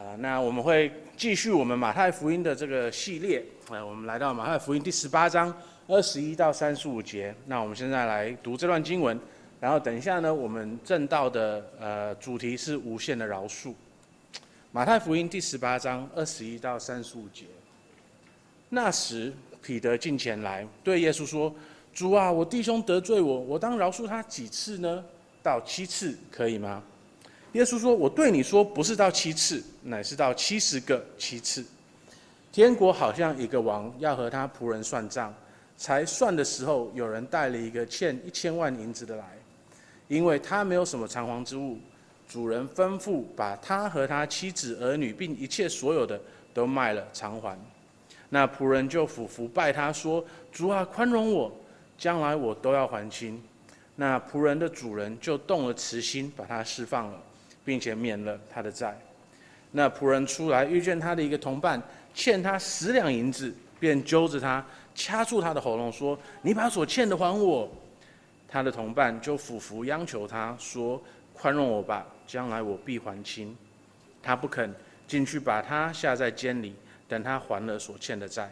[0.00, 5.54] 啊，那我们会继续我们马太福音的这个系列，啊，我们来到马太福音第十八章
[5.88, 7.34] 二十一到三十五节。
[7.44, 9.20] 那我们现在来读这段经文，
[9.60, 13.74] 然后等一下呢，我们正道的呃主题是无限的饶恕。
[14.72, 17.44] 马太福音第十八章二十一到三十五节。
[18.70, 19.30] 那时
[19.60, 21.54] 彼得近前来对耶稣说
[21.92, 25.04] ：“主啊，我弟兄得罪我，我当饶恕他几次呢？
[25.42, 26.82] 到七次可以吗？”
[27.52, 31.64] 耶稣说：“我对你说，不是到七次，乃是到七十个七次。
[32.52, 35.34] 天国好像一个王要和他仆人算账，
[35.76, 39.24] 才算的时候，有人带了一个欠一千万银子的来，
[40.06, 41.76] 因为他没有什么偿还之物。
[42.28, 46.20] 主人吩咐把他和他妻子儿女，并一切所有的
[46.54, 47.58] 都卖了偿还。
[48.28, 51.50] 那仆人就俯伏拜他说：主啊，宽容我，
[51.98, 53.42] 将来我都要还清。
[53.96, 57.20] 那仆人的主人就动了慈心，把他释放了。”
[57.64, 58.98] 并且免了他的债。
[59.72, 61.80] 那仆人出来遇见他的一个同伴
[62.12, 67.70] 欠他十两银子，便揪着他掐住他的喉咙说：“你把所欠的还我。”
[68.48, 71.00] 他的同伴就俯伏央求他说
[71.32, 73.56] ：“宽容我吧，将来我必还清。”
[74.20, 74.74] 他不肯
[75.06, 76.74] 进去，把他下在监里，
[77.08, 78.50] 等他还了所欠的债。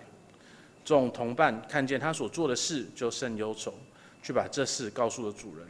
[0.85, 3.75] 众同伴看见他所做的事，就甚忧愁，
[4.23, 5.67] 去把这事告诉了主人。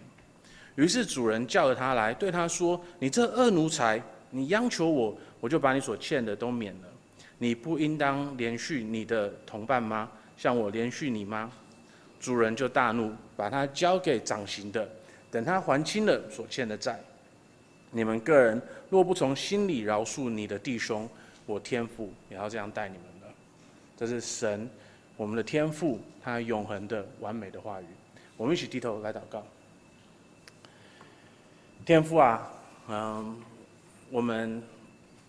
[0.78, 6.88] 于是主人叫了他来，对他说：“你这恶奴才，你央求我，我就把你所欠的都免了。
[7.36, 10.08] 你不应当连续你的同伴吗？
[10.36, 11.50] 像我连续你吗？”
[12.20, 14.88] 主人就大怒，把他交给掌刑的，
[15.32, 16.96] 等他还清了所欠的债。
[17.90, 21.10] 你们个人若不从心里饶恕你的弟兄，
[21.44, 23.34] 我天父也要这样待你们了。
[23.96, 24.70] 这是神，
[25.16, 27.86] 我们的天父，他永恒的完美的话语。
[28.36, 29.44] 我们一起低头来祷告。
[31.88, 32.46] 天父啊，
[32.90, 33.34] 嗯，
[34.10, 34.62] 我们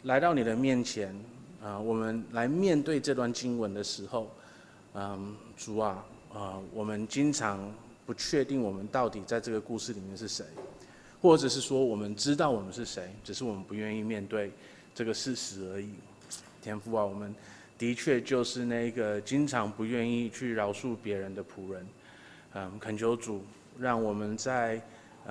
[0.04, 1.16] 来到你的面前，
[1.64, 4.30] 啊，我们来面对这段经文的时候，
[4.94, 7.74] 嗯，主啊，啊，我们经常
[8.06, 10.46] 不确定我们到底在这个故事里面是谁，
[11.22, 14.52] 或者是说我们知道我们是谁，只是我们不愿意面对
[14.94, 15.92] 这个事实而已。
[16.62, 17.34] 天父啊，我们
[17.78, 21.88] 的确就是那个经常不愿意去饶恕别人的仆人，
[22.56, 23.46] 嗯，恳求主
[23.80, 24.82] 让我们在。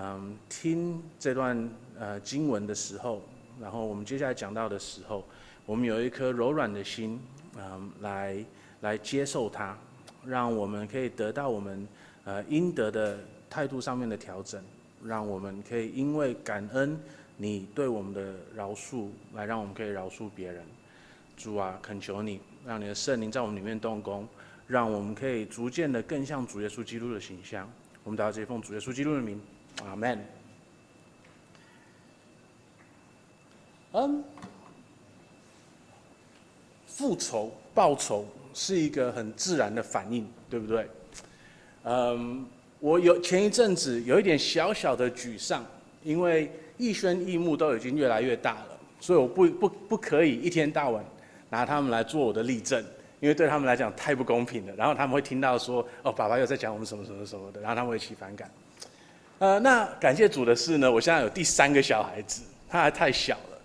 [0.00, 3.20] 嗯，听这段呃经文的时候，
[3.60, 5.24] 然后我们接下来讲到的时候，
[5.66, 7.18] 我们有一颗柔软的心，
[7.56, 8.44] 嗯，来
[8.82, 9.76] 来接受它，
[10.24, 11.88] 让我们可以得到我们
[12.22, 13.18] 呃应得的
[13.50, 14.62] 态度上面的调整，
[15.02, 16.96] 让我们可以因为感恩
[17.36, 20.62] 你对我们的饶恕，来让我们可以饶恕别人。
[21.36, 24.28] 主啊，恳求你，让你的圣灵在我们里面动工，
[24.68, 27.68] 让我们可以逐渐的更像主耶稣基督的形象。
[28.04, 29.40] 我们祷告这一奉主耶稣基督的名。
[29.86, 30.18] 阿门。
[33.92, 34.22] 嗯，
[36.86, 40.86] 复仇、报仇是一个很自然的反应，对不对？
[41.84, 42.46] 嗯，
[42.80, 45.64] 我有前一阵子有一点小小的沮丧，
[46.02, 51.02] 因为一轩、一木都已经越来越大了，所以我不不不可以一天到晚
[51.48, 52.84] 拿他们来做我的例证，
[53.20, 54.74] 因为对他们来讲太不公平了。
[54.76, 58.50] 然后他们会听到说：“哦，爸爸又在讲我们什么什么什么的”，然后他们会起反感。
[59.38, 63.58] 呃，那感谢主的是呢，我现在有第三个小孩子，他还太小了，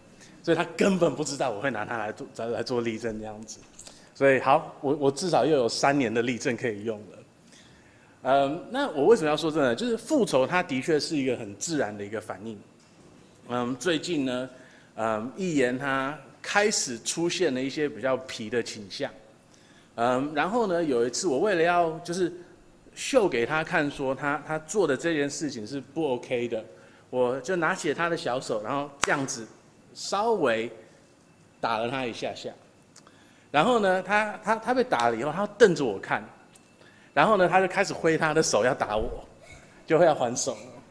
[0.44, 3.58] 所以他根本不知道我会拿他来做来来做例证这样子，
[4.14, 7.18] 所以好，我我至少又有三年的例证可以用了。
[8.22, 9.76] 嗯，那我为什么要说这呢？
[9.76, 12.56] 就是复仇，它的确是一个很自然的一个反应。
[13.50, 14.50] 嗯，最近呢，
[14.96, 19.10] 嗯，易言他开始出现了一些比较皮的倾向。
[19.96, 22.32] 嗯，然后呢，有一次我为了要就是。
[22.96, 26.64] 秀给他看，说他他做的这件事情是不 OK 的，
[27.10, 29.48] 我就拿起了他的小手，然后这样子
[29.94, 30.72] 稍微
[31.60, 32.52] 打了他一下下，
[33.52, 36.24] 然后呢，他他他被打了以后，他瞪着我看，
[37.14, 39.24] 然后呢，他就开始挥他的手要打我，
[39.88, 40.82] 就会要还手了。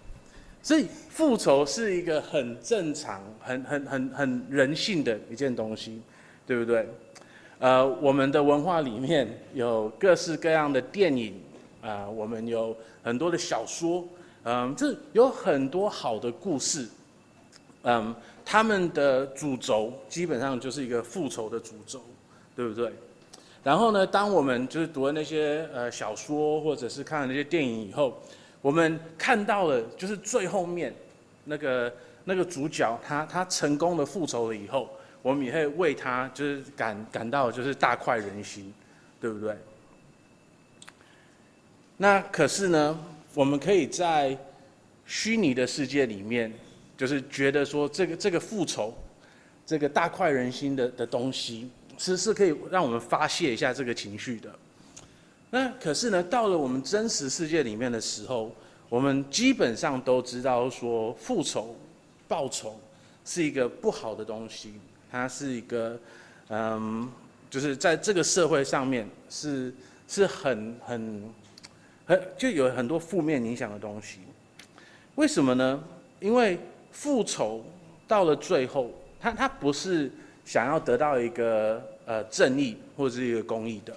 [0.62, 6.02] 所以复仇是一个很正常、很很很很人性的一件东西，
[6.46, 6.88] 对不对？
[7.58, 11.40] 呃，我们的文化里面有各式各样的电影。
[11.82, 14.06] 啊、我们有很多的小说，
[14.44, 16.88] 嗯，这有很多好的故事，
[17.82, 18.14] 嗯，
[18.44, 22.00] 他们的主轴基本上就是一个复仇的主轴，
[22.54, 22.92] 对不对？
[23.64, 28.16] 然后呢，当我们就是读了那些呃小说，或者是看了那些电影以后，
[28.60, 30.94] 我们看到了就是最后面
[31.44, 31.92] 那个
[32.24, 34.88] 那个主角他他成功的复仇了以后，
[35.20, 38.72] 我们也会为他就是感感到就是大快人心，
[39.20, 39.56] 对不对？
[41.96, 42.98] 那可是呢，
[43.34, 44.36] 我们可以在
[45.06, 46.52] 虚拟的世界里面，
[46.96, 48.94] 就是觉得说这个这个复仇，
[49.64, 54.50] 这个大快人心的的东西，是是可以让我们发泄一下这个情绪的。
[55.50, 58.50] 那可是呢，到了我们真实世界里面的时候，
[58.88, 61.76] 我们基本上都知道说，复仇、
[62.26, 62.80] 报仇
[63.24, 64.72] 是一个不好的东西，
[65.10, 66.00] 它是一个，
[66.48, 67.08] 嗯，
[67.50, 69.72] 就是在这个社会上面是
[70.08, 71.22] 是很很
[72.36, 74.18] 就有很多负面影响的东西。
[75.14, 75.82] 为什么呢？
[76.20, 76.58] 因为
[76.90, 77.64] 复仇
[78.08, 80.10] 到了最后，他他不是
[80.44, 83.96] 想要得到一个呃正义或者是一个公义的，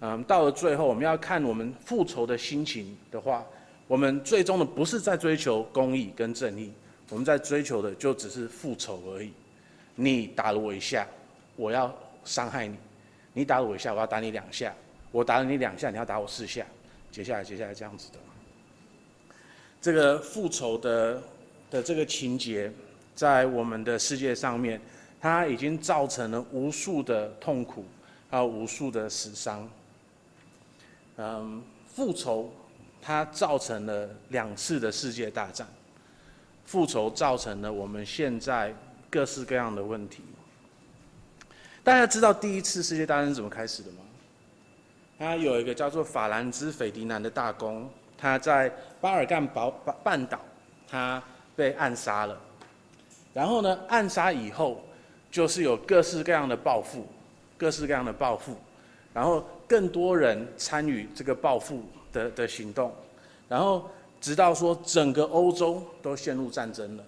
[0.00, 3.44] 嗯，到了最后，我们要看我们复仇的心情的话，
[3.86, 6.72] 我们最终的不是在追求公义跟正义，
[7.10, 9.32] 我们在追求的就只是复仇而已。
[9.96, 11.06] 你打了我一下，
[11.56, 11.94] 我要
[12.24, 12.76] 伤害你；
[13.34, 14.70] 你打了我一下，我要打你两下；
[15.10, 16.64] 我打了你两下，你要打我四下。
[17.10, 18.18] 接下来，接下来这样子的。
[19.80, 21.22] 这个复仇的
[21.70, 22.72] 的这个情节，
[23.14, 24.80] 在我们的世界上面，
[25.20, 27.84] 它已经造成了无数的痛苦，
[28.28, 29.68] 还有无数的死伤。
[31.16, 32.52] 嗯，复仇
[33.02, 35.66] 它造成了两次的世界大战，
[36.66, 38.74] 复仇造成了我们现在
[39.10, 40.22] 各式各样的问题。
[41.82, 43.99] 大家知道第一次世界大战是怎么开始的吗？
[45.20, 47.86] 他有一个叫做法兰兹·斐迪南的大公。
[48.16, 48.72] 他在
[49.02, 49.70] 巴尔干半
[50.02, 50.40] 半岛，
[50.88, 51.22] 他
[51.54, 52.40] 被暗杀了。
[53.34, 54.82] 然后呢，暗杀以后，
[55.30, 57.06] 就是有各式各样的报复，
[57.58, 58.56] 各式各样的报复。
[59.12, 61.82] 然后更多人参与这个报复
[62.14, 62.90] 的的行动。
[63.46, 63.90] 然后
[64.22, 67.04] 直到说整个欧洲都陷入战争了。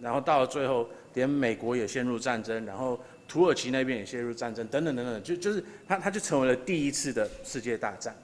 [0.00, 2.98] 然后到了最后，连美国也陷入战争，然后
[3.32, 8.14] 土耳其那边也陷入战争，等等等等，就就是他他就成为了第一次的世界大战。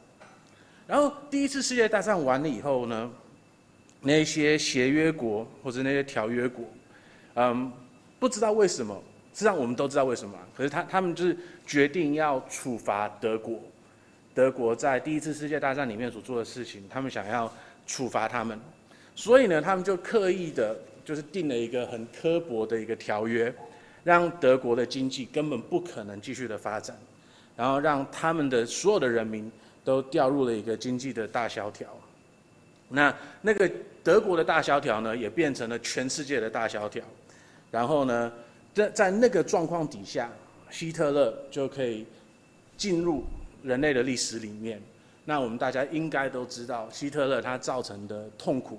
[0.86, 3.10] 然后第一次世界大战完了以后呢，
[4.02, 6.62] 那些协约国或者那些条约国，
[7.36, 7.72] 嗯，
[8.18, 9.02] 不知道为什么，
[9.32, 11.34] 实际上我们都知道为什么，可是他他们就是
[11.66, 13.58] 决定要处罚德国，
[14.34, 17.50] 德国在第一次世界大战里面所做的事情，他们想要
[17.86, 18.60] 处罚他们，
[19.14, 23.50] 所以呢，他们就刻意的，就是定了一个很刻薄的一个条约，
[24.08, 26.96] 让德国的经济根本不可能继续的发展，
[27.56, 29.50] 然后让他们的所有的人民。
[29.84, 31.88] 都掉入了一个经济的大萧条，
[32.90, 33.70] 那那个
[34.04, 37.02] 德国的大萧条呢，也变成了全世界的大萧条。
[37.70, 38.30] 然后呢，
[38.74, 40.30] 在在那个状况底下，
[40.68, 42.04] 希特勒就可以
[42.76, 43.24] 进入
[43.62, 44.78] 人类的历史里面。
[45.24, 48.78] 那我们大家应该都知道，希特勒他造成的痛苦，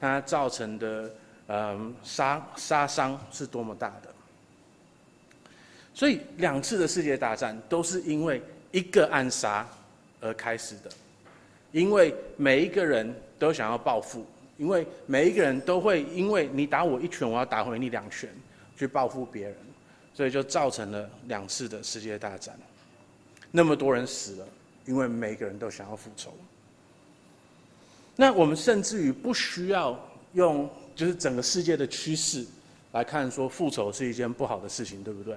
[0.00, 1.08] 他造成的
[1.46, 4.09] 嗯杀杀伤是多么大的。
[6.00, 8.40] 所以两次的世界大战都是因为
[8.72, 9.68] 一个暗杀。
[10.22, 10.90] 而开始的，
[11.72, 14.24] 因为每一个人都想要报复，
[14.56, 18.30] 因为每一个人都会因为你打我一拳，我要打回你两拳，
[18.78, 19.56] 去报复别人，
[20.14, 22.58] 所以就造成了两次的世界大战。
[23.50, 24.48] 那么多人死了，
[24.86, 26.34] 因为每个人都想要复仇。
[28.16, 29.98] 那我们甚至于不需要
[30.34, 32.44] 用就是整个世界的趋势
[32.92, 35.34] 来看，说复仇是一件不好的事情，对不对？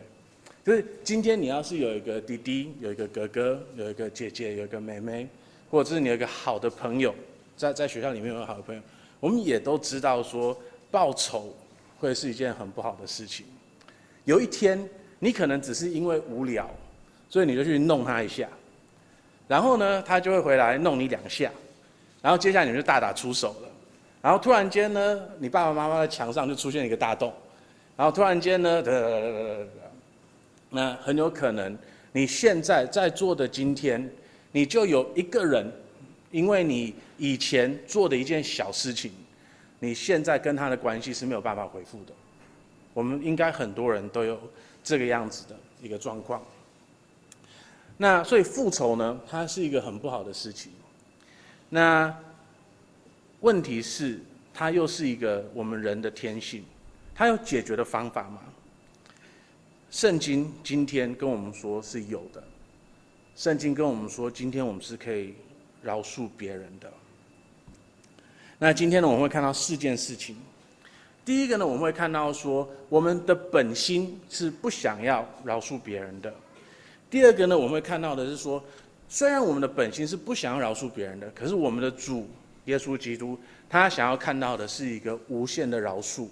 [0.66, 5.28] 就是今天你要是有一个弟弟，有一个哥哥，有一个姐姐，有一个妹妹，
[5.70, 7.14] 或者是你有一个好的朋友，
[7.58, 8.82] 在在学校里面有个好的朋友，
[9.20, 10.58] 我们也都知道说
[10.90, 11.54] 报仇
[12.00, 13.46] 会是一件很不好的事情。
[14.24, 14.82] 有一天
[15.20, 16.70] 你可能只是因为无聊，
[17.30, 18.48] 所以你就去弄他一下，
[19.50, 21.52] 然后呢，他就会回来弄你两下，
[22.22, 23.70] 然后接下来你就大打出手了，
[24.22, 27.34] 然后突然间呢，你爸爸妈妈的墙上就出现一个大洞，
[27.98, 28.82] 然后突然间呢，
[30.76, 31.78] 那很有可能，
[32.12, 34.12] 你现在在座的今天，
[34.52, 35.72] 你就有一个人，
[36.32, 39.12] 因为你以前做的一件小事情，
[39.80, 42.14] 你现在跟他的关系是没有办法恢复的。
[42.92, 44.40] 我们应该很多人都有
[44.84, 46.44] 这个样子的一个状况。
[47.98, 50.72] 那所以复仇呢，它是一个很不好的事情。
[51.70, 52.12] 那
[53.42, 54.20] 问题是，
[54.54, 56.64] 它又是一个我们人的天性，
[57.14, 58.40] 它有解决的方法吗？
[59.94, 62.44] 圣经今天跟我们说是有的，
[63.36, 65.36] 圣经跟我们说，今天我们是可以
[65.84, 66.92] 饶恕别人的。
[68.58, 70.36] 那今天呢，我们会看到四件事情。
[71.24, 76.34] 第一个呢，我们会看到说，我们的本心是不想要饶恕别人的。
[77.08, 78.64] 第二个呢，我们会看到的是说，
[79.08, 82.28] 虽然我们的本心是不想要饶恕别人的，可是我们的主
[82.66, 83.38] 耶稣基督，
[83.70, 86.28] 他想要看到的是一个无限的饶恕。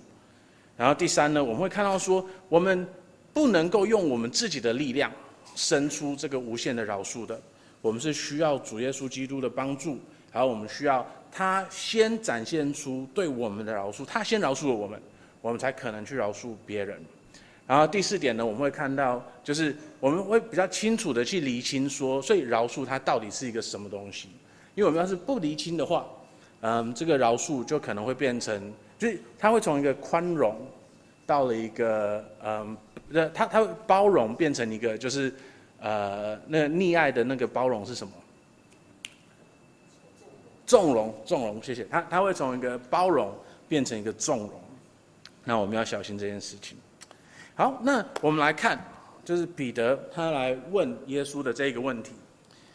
[0.75, 2.87] 然后第三呢，我们会看到说，我们。
[3.33, 5.11] 不能够用我们自己的力量
[5.55, 7.39] 生出这个无限的饶恕的，
[7.81, 9.97] 我们是需要主耶稣基督的帮助，
[10.31, 15.01] 然后我们需要他先展现出对我们的饶恕，他先饶恕了我们，
[15.41, 16.99] 我们才可能去饶恕别人。
[17.67, 24.27] 然后第四点呢，我们会看到，就是我们会比较清楚的去厘清说，所以饶恕它到底是一个什么东西？
[24.75, 26.05] 因为我们要是不厘清的话，
[26.61, 30.55] 嗯，这个饶恕就可能会变成，就是它会从一个宽容
[31.31, 32.75] 到了一个，嗯，
[33.07, 35.33] 那他他会包容变成一个，就是
[35.79, 38.11] 呃，那溺爱的那个包容是什么？
[40.65, 41.85] 纵容，纵容，谢谢。
[41.85, 43.33] 他，他会从一个包容
[43.69, 44.51] 变成一个纵容，
[45.45, 46.77] 那我们要小心这件事情。
[47.55, 48.77] 好，那我们来看，
[49.23, 52.11] 就是彼得他来问耶稣的这个问题。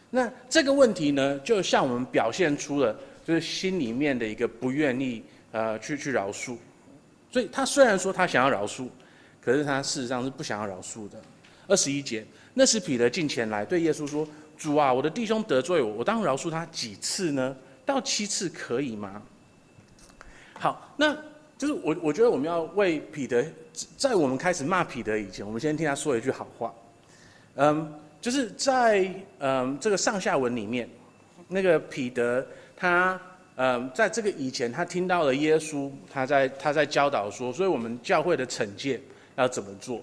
[0.09, 5.23] 那这个问题呢，就向我们表现出了就是心里面的一个不愿意
[5.53, 6.57] 呃去去饶恕。
[7.37, 8.89] 所以他虽然说他想要饶恕，
[9.43, 11.21] 可是他事实上是不想要饶恕的。
[11.69, 12.25] 二十一节，
[12.55, 14.27] 那时彼得进前来对耶稣说
[14.57, 17.55] ：“主啊，我的弟兄得罪我，我当饶恕他几次呢？
[17.85, 19.23] 到七次可以吗？”
[20.59, 21.15] 好，那。
[21.59, 23.45] 就是我，我觉得我们要为彼得，
[23.99, 26.75] 在我们开始骂彼得以前，我们先听他说一句好话。
[27.55, 30.89] 嗯，就是在嗯这个上下文里面，
[31.49, 33.21] 那个彼得他
[33.57, 39.01] 嗯在这个以前，他听到了耶稣他在他在教导说，所以我们教会的惩戒
[39.37, 40.01] 要怎么做。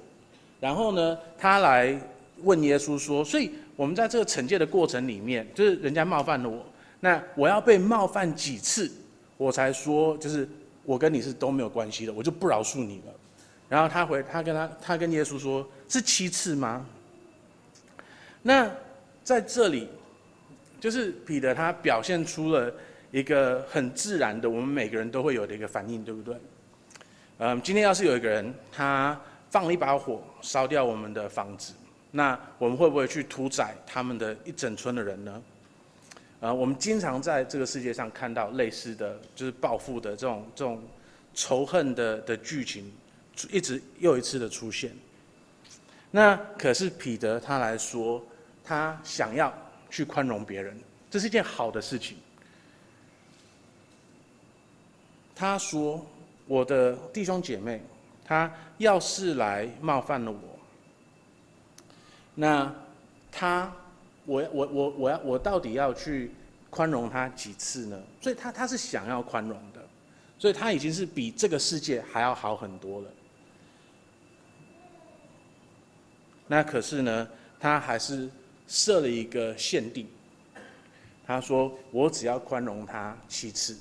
[0.60, 1.98] 然后呢，他来
[2.44, 6.66] 问耶稣说，所以我们在这个惩戒的过程里面，就是人家冒犯了我，
[7.00, 8.92] 那我要被冒犯几次，
[9.38, 10.48] 我才说就是。
[10.86, 13.14] 我跟你是都没有关系的，我就不饶恕你了。
[13.70, 16.86] 然后他回，他跟他，他跟耶稣说：“是七次吗？”
[18.44, 18.70] 那
[19.24, 19.88] 在这里，
[20.82, 22.70] 就是彼得他表现出了
[23.14, 26.36] 一个很自然的，我们每个人都会有的一个反应，对不对？
[27.38, 29.16] 嗯，今天要是有一个人他
[29.52, 31.74] 放了一把火烧掉我们的房子，
[32.10, 35.42] 那我们会不会去屠宰他们的一整村的人呢？
[36.40, 40.82] 啊，我们经常在这个世界上看到类似的就是报复的这种这种
[41.36, 42.92] 仇恨的的剧情，
[43.52, 44.92] 一直又一次的出现。
[46.10, 48.26] 那可是彼得他来说，
[48.64, 49.54] 他想要
[49.92, 50.76] 去宽容别人，
[51.12, 52.18] 这是一件好的事情。
[55.36, 56.06] 他说
[56.48, 57.82] ：“我的弟兄姐妹，
[58.24, 60.60] 他要是来冒犯了我，
[62.36, 62.74] 那
[63.32, 63.72] 他。”
[64.26, 66.32] 我我我我要我到底要去
[66.70, 68.02] 宽容他几次呢？
[68.22, 69.86] 所以他他是想要宽容的，
[70.40, 73.10] 所以他已经是比这个世界还要好很多了。
[76.48, 77.28] 那可是呢，
[77.60, 78.30] 他还是
[78.66, 80.08] 设了一个限定。
[81.28, 83.78] 他说：“我只要宽容他七次，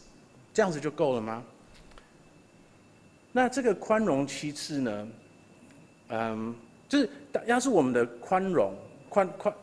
[0.53, 1.43] 这样子就够了吗？”
[3.33, 5.09] 那这个宽容七次呢？
[6.09, 6.55] 嗯，
[6.89, 7.11] 就是
[7.47, 8.75] 要是我们的宽容
[9.09, 9.55] 宽宽。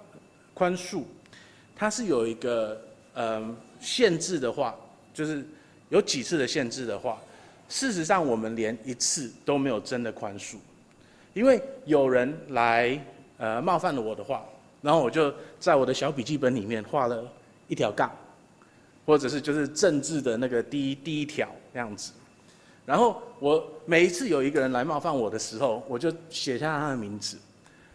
[0.52, 1.04] 宽恕，
[1.74, 2.78] 它是有一个
[3.14, 4.76] 嗯限制的话，
[5.14, 5.48] 就是
[5.88, 7.18] 有几次的限制的话，
[7.70, 10.58] 事实上我们连一次都没有真的宽恕，
[11.34, 13.02] 因为有人来
[13.38, 14.44] 呃冒犯了我的话，
[14.82, 17.24] 然后我就在我的小笔记本里面画了
[17.70, 18.12] 一条杠，
[19.10, 22.12] 或者是就是政治的那个第一第一条这样子，
[22.86, 27.36] 然后我每一次有一个人来冒犯我的时候，我就写下他的名字。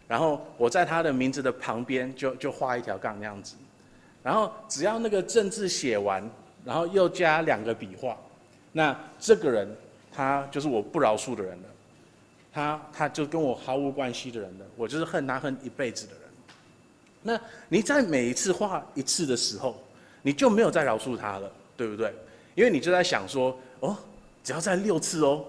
[0.09, 3.55] 然后我在他的名字的旁边就就画一条杠那样子，
[4.25, 6.29] 然后只要那个正字写完，
[6.65, 8.17] 然后又加两个笔画，
[8.73, 9.69] 那这个人
[10.13, 11.69] 他就是我不饶恕的人了，
[12.53, 16.21] 他他就跟我毫无关系的人了，我就是恨他恨一辈子的人。
[17.23, 19.81] 那你在每一次画一次的时候，
[20.25, 22.13] 你就没有再饶恕他了，对不对？
[22.57, 23.97] 因为你就在想说，哦，
[24.43, 25.45] 只要再六次哦，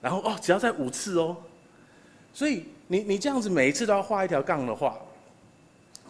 [0.00, 1.36] 然后哦，只要再五次哦，
[2.32, 2.64] 所以。
[2.88, 4.96] 你你这样子每一次都要画一条杠的话，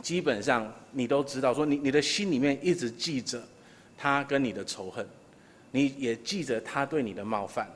[0.03, 3.43] 基本上你都知道说你你的心里面一直记着
[3.97, 5.09] 他跟你的仇恨，
[5.71, 7.67] 你也记着他对你的冒犯，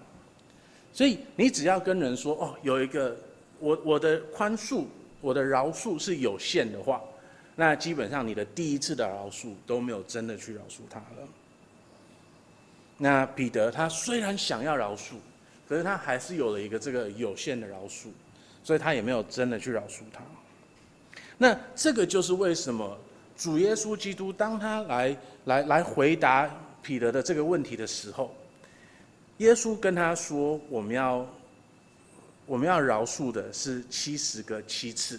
[0.92, 3.16] 所以你只要跟人说哦，有一个
[3.58, 4.84] 我我的宽恕
[5.22, 7.00] 我的饶恕是有限的话，
[7.56, 11.28] 那基本上你的第一次的饶恕都没有真的去饶恕他了。
[12.98, 15.14] 那彼得他虽然想要饶恕，
[15.68, 18.08] 可是他还是有了一个这个有限的饶恕。
[18.62, 20.20] 所以他也没有真的去饶恕他。
[21.38, 22.96] 那这个就是为什么
[23.34, 25.16] 主耶稣基督当他来
[25.46, 26.48] 来来回答
[26.82, 28.36] 彼得的这个问题的时候，
[29.38, 31.26] 耶稣跟他说：“我们要
[32.44, 35.18] 我们要饶恕的是七十个七次。”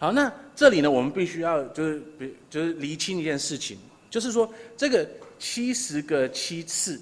[0.00, 3.76] 好，那这里呢，我们必须要就是比就是厘清一件事情，
[4.08, 5.04] 就是说这个
[5.40, 7.00] 七十个七次，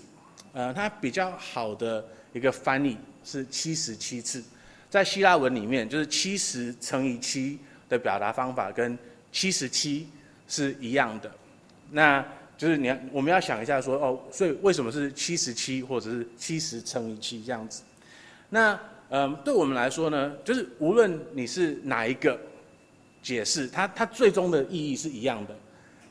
[0.54, 4.42] 呃，它比较好的一个翻译是七十七次。
[4.88, 8.98] 在希腊文里面，就是七十乘以七的表达方法跟
[9.30, 10.08] 七十七
[10.48, 11.30] 是一样的。
[11.90, 12.24] 那
[12.56, 17.82] 就是你要我们要想一下说哦，所以为什么是七十七或者是七十乘以七这样子？
[18.48, 18.78] 那
[19.10, 22.40] 嗯，对我们来说呢，就是无论你是哪一个
[23.26, 25.56] 解释，它它最终的意义是一样的，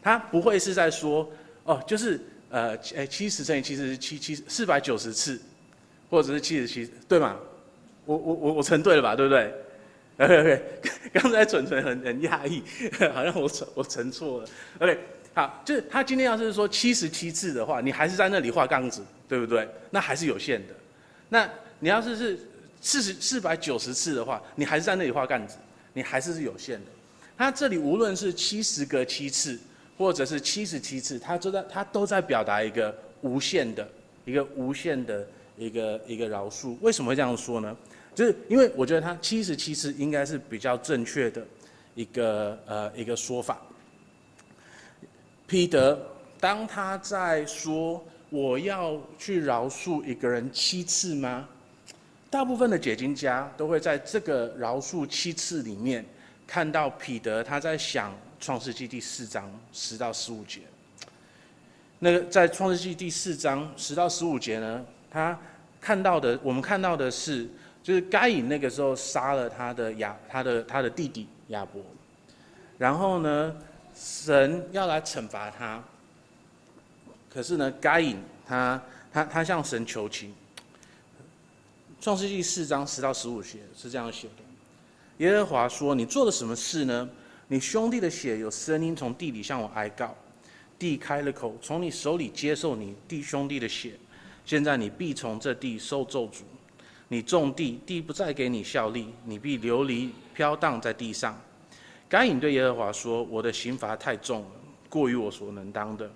[0.02, 1.32] 它不会是在说
[1.64, 2.20] 哦，就是
[2.50, 5.40] 呃，哎，七十乘以七十七七四百九十次，
[6.10, 7.38] 或者是七十七，对吗？
[8.04, 9.54] 我我我我乘对了吧，对不对？
[10.20, 10.64] OK OK，
[11.14, 12.62] 刚才蠢蠢很很讶异，
[13.14, 14.50] 好像我乘我乘错了。
[14.80, 15.00] OK，
[15.34, 19.66] 好，就是他今天要是说七十七次的话，你还是在那里画杠子，对不对？
[19.90, 20.74] 那还是有限的。
[21.30, 22.38] 那你要是是
[22.82, 25.56] 四十四百九十次的话，你还是在那里画杠子，
[25.94, 26.92] 你还是是有限的。
[27.38, 29.60] 他这里无论是七十个七次，
[29.98, 33.88] 或者是七十七次，他都在他都在表达一个无限的
[34.24, 35.28] 一个无限的
[35.58, 36.76] 一个一个饶恕。
[36.82, 37.76] 为什么会这样说呢？
[38.14, 41.46] 就是因为我觉得他七十七次应该是比较正确的
[41.96, 43.62] 一个呃一个说法。
[45.46, 46.02] 彼得
[46.40, 51.48] 当他在说我要去饶恕一个人七次吗？
[52.30, 56.06] 大部分的解经家都会在这个饶恕七次里面
[56.46, 60.62] 看到彼得他在想创世纪第四章十到十五节。
[62.00, 65.40] 那个在创世纪第四章十到十五节呢，他
[65.80, 67.50] 看到的我们看到的是。
[67.86, 71.80] 就是该隐那个时候杀了他的亚他的他的弟弟亚伯，
[72.80, 73.56] 然后呢，
[73.94, 75.84] 神要来惩罚他。
[77.30, 78.82] 可是呢，该隐他
[79.14, 80.34] 他他向神求情。
[82.02, 84.44] 创世记四章十到十五节是这样写的：
[85.20, 87.10] 耶和华说：“你做了什么事呢？
[87.48, 90.14] 你兄弟的血有声音从地里向我哀告，
[90.78, 93.94] 地开了口，从你手里接受你弟兄弟的血。
[94.46, 96.42] 现在你必从这地受咒诅。”
[97.08, 101.40] 你种地，地不再给你效力，你必流离飘荡在地上。
[102.10, 104.48] 该隐对耶和华说：“我的刑罚太重了，
[104.90, 106.12] 过于我所能当的。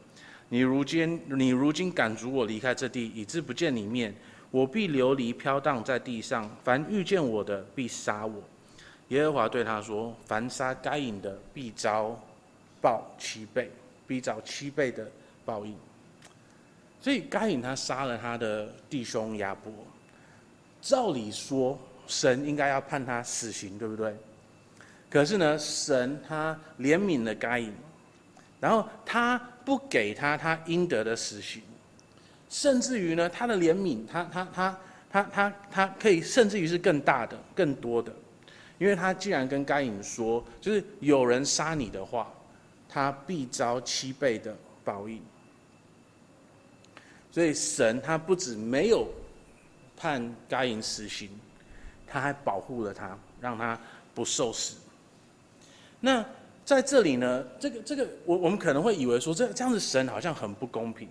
[0.50, 4.14] 你如今，你如今赶逐我离开这地，以致不见你面，
[4.50, 6.50] 我必流离飘荡在地上。
[6.64, 8.44] 凡遇见我的，必杀我。”
[9.10, 12.20] 耶和华对他说：“凡杀该隐的，必遭
[12.82, 13.72] 报七倍，
[14.08, 15.10] 必遭七倍的
[15.46, 15.76] 报应。”
[17.02, 19.72] 所以该隐他杀了他的弟兄亚伯。
[20.82, 24.16] 照理说，神应该要判他死刑，对不对？
[25.10, 27.74] 可是呢，神他怜悯了该隐，
[28.60, 31.64] 然后他不给他他应得的死刑，
[32.48, 34.78] 甚至于呢，他的怜悯，他他他
[35.10, 38.14] 他他他可以甚至于是更大的、更多的，
[38.80, 42.34] 因为他既然跟该隐说，就是有人杀你的话，
[42.90, 45.22] 他必遭七倍的报应。
[47.32, 49.08] 所以神他不止没有。
[50.02, 51.30] 判该隐死刑，
[52.08, 53.78] 他还保护了他，让他
[54.16, 54.78] 不受死。
[56.00, 56.26] 那
[56.64, 61.10] 在这里呢，这个这个，我我们可能会以为说，这这样子神好像很不公平。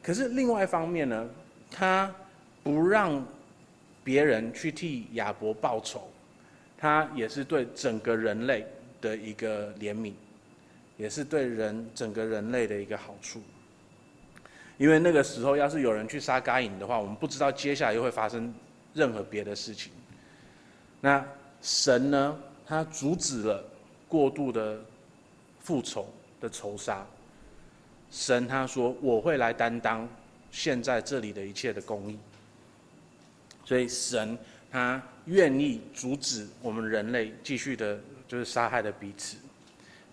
[0.00, 1.28] 可是另外一方面呢，
[1.68, 2.14] 他
[2.62, 3.26] 不让
[4.04, 6.11] 别人去替亚伯报仇，
[6.82, 8.66] 他也是对整个人类
[9.00, 10.14] 的一个怜悯，
[10.96, 13.40] 也是对人整个人类的一个好处。
[14.78, 18.52] 因为那个时候，要是有人去杀该隐的话，我们不知道接下来又会发生
[18.94, 19.92] 任何别的事情。
[21.00, 21.24] 那
[21.60, 22.36] 神呢？
[22.66, 23.62] 他阻止了
[24.08, 24.80] 过度的
[25.60, 26.08] 复仇
[26.40, 27.06] 的仇杀。
[28.10, 30.08] 神他说：“我会来担当
[30.50, 32.18] 现在这里的一切的公义。”
[33.64, 34.36] 所以神
[34.70, 39.36] 他愿意阻止我们人类继续的，就是杀害的彼此。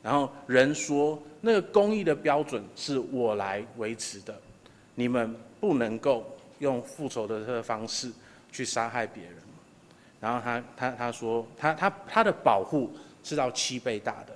[0.01, 4.33] 然后人说：“那个公义的标准是我来维持的。”
[4.95, 6.25] 你们不能够
[6.59, 8.11] 用复仇的这个方式
[8.51, 9.33] 去杀害别人，
[10.19, 12.91] 然后他他他说他他他的保护
[13.23, 14.35] 是到七倍大的，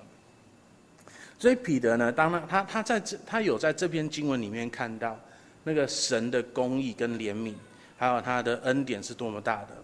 [1.38, 5.20] 所以彼得呢，当他他他在这他有在这篇经文里面看到
[5.66, 7.54] 那个神的公义跟怜悯，
[7.98, 9.83] 还有他的恩典是多么大的，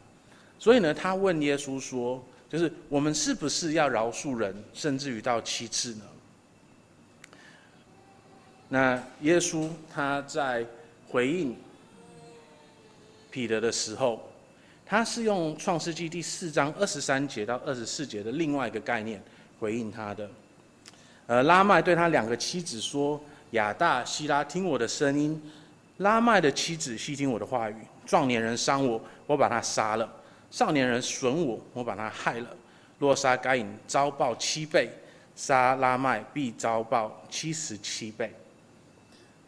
[0.60, 6.02] 所以呢，他问耶稣说，就是我们是不是要饶恕人，甚至于到七次呢？
[8.68, 10.66] 那耶稣他在
[11.08, 11.56] 回应
[13.32, 14.30] 彼得的时候，
[14.86, 19.24] 他是用创世纪第四章二十三节到二十四节的另外一个概念
[19.60, 20.30] 回应他的。
[21.28, 25.42] 呃，拉麦对他两个妻子说：“亚大、西拉，听我的声音。
[25.98, 27.76] 拉麦的妻子细听我的话语。
[28.06, 30.08] 壮年人伤我，我把他杀了；
[30.52, 32.48] 少年人损我，我把他害了。
[32.98, 34.88] 若杀该隐，遭报七倍；
[35.36, 38.34] 杀拉麦，必遭报七十七倍。”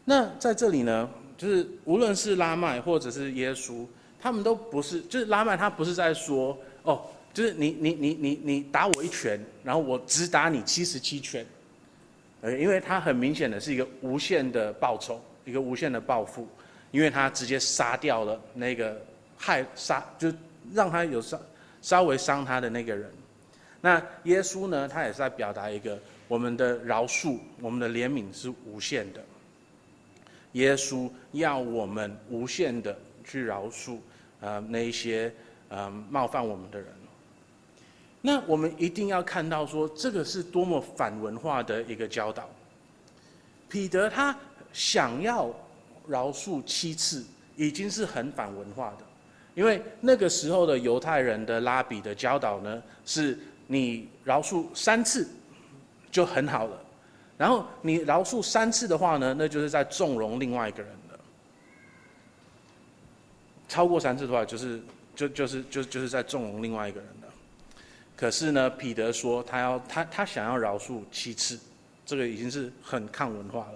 [0.04, 3.86] 那在这里呢，就是无论是拉麦或者是耶稣，
[4.20, 11.46] 他们都不是，就是拉麦他不是在说哦，就是你你你你你打我一拳，然后我只打你七十七拳，
[12.40, 16.48] 呃，因为他很明显的是一个无限的报仇，一个无限的报复，
[16.90, 19.00] 因为他直接杀掉了那个
[19.36, 20.32] 害杀，就
[20.72, 21.40] 让他有稍
[21.80, 23.10] 稍微伤他的那个人。
[23.80, 25.98] 那耶稣呢，他也是在表达一个
[26.28, 29.20] 我们的饶恕，我们的怜悯是无限的。
[30.52, 33.98] 耶稣要我们无限的去饶恕，
[34.40, 35.32] 呃，那一些
[35.68, 36.88] 呃冒犯我们的人。
[38.20, 42.48] 那我们一定要看到说，这个是多么反文化的一个教导。
[43.68, 44.38] 彼得他
[44.72, 45.52] 想要
[46.06, 47.24] 饶恕七次，
[47.56, 49.04] 已经是很反文化的，
[49.54, 55.28] 因为那个时候的犹太人的拉比的教导呢，是你饶恕三次
[56.10, 56.82] 就很好了，
[57.36, 61.18] 然后你饶恕三次的话呢，那就是在纵容另外一个人了。
[63.68, 64.80] 超过三次的话，就是
[65.14, 67.28] 就就是就就是在纵容另外一个人了。
[68.16, 71.58] 可是呢，彼得说他要他他想要饶恕七次，
[72.04, 73.74] 这个已经是很抗文化了。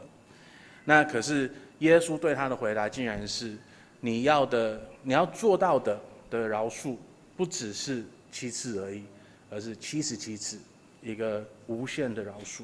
[0.84, 3.56] 那可是耶稣对他的回答竟然是：
[4.00, 6.96] 你要的你要做到的的饶恕，
[7.36, 9.04] 不只是七次而已，
[9.48, 10.58] 而是七十七次，
[11.00, 12.62] 一个无限的饶恕。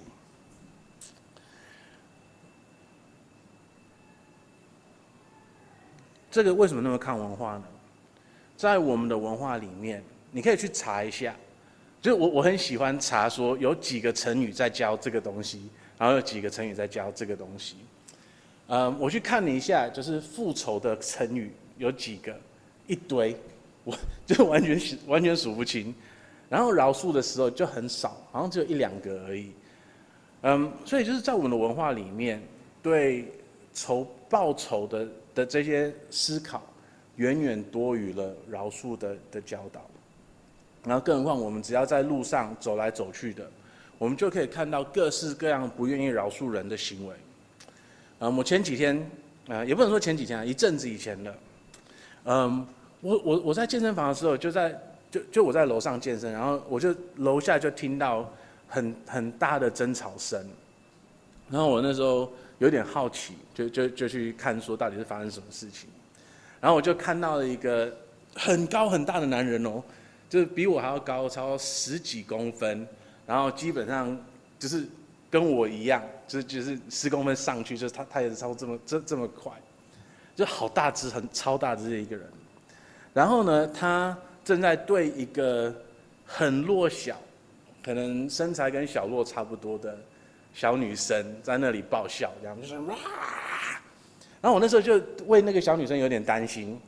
[6.33, 7.65] 这个为什么那么看文化呢？
[8.57, 10.03] 在我们的文化里面，
[10.33, 11.37] 你可以去查一下。
[12.01, 17.77] 就我我很喜欢查说有几个成语在教这个东西，然后有几个成语在教这个东西。
[18.67, 21.53] 嗯，我去看了一下，就是复仇的成语
[21.83, 22.33] 有几个，
[22.87, 23.37] 一堆，
[23.83, 25.93] 我就完全完全数不清。
[26.49, 29.51] 然后饶恕的时候就很少，好像只有一两个而已。
[30.43, 32.41] 嗯，所以就是在我们的文化里面，
[32.81, 33.27] 对
[33.75, 36.63] 仇报仇的的这些思考，
[37.17, 39.85] 远远多于了饶恕的的教导。
[40.85, 43.51] 然后，更何况我们只要在路上走来走去的，
[43.99, 47.15] 我们就可以看到各式各样不愿意饶恕人的行为。
[48.21, 49.11] 嗯，我前几天，
[49.49, 51.35] 呃，也不能说前几天啊，一阵子以前的，
[52.25, 52.67] 嗯，
[53.01, 54.79] 我我我在健身房的时候，就在
[55.11, 58.31] 就就我在楼上健身，然后我就楼下就听到
[58.69, 60.45] 很很大的争吵声，
[61.51, 65.89] 然后我那时候有点好奇，就就就去看说到底是发生什么事情，
[66.61, 67.93] 然后我就看到了一个
[68.35, 69.83] 很高很大的男人哦。
[70.31, 72.89] 就是比我还要高，超十几公分，
[73.27, 74.19] 然后基本上
[74.59, 74.87] 就是
[75.31, 79.53] 跟我一样，就是就是十公分上去，就是他他也是超这么这这么快，
[80.35, 82.27] 就好大只，很超大只的一个人。
[83.15, 85.75] 然后呢，他正在对一个
[86.25, 87.17] 很弱小，
[87.85, 89.97] 可能身材跟小洛差不多的
[90.55, 92.95] 小女生在那里爆笑，这样就是哇。
[94.41, 96.81] 然后我那时候就为那个小女生有点担心，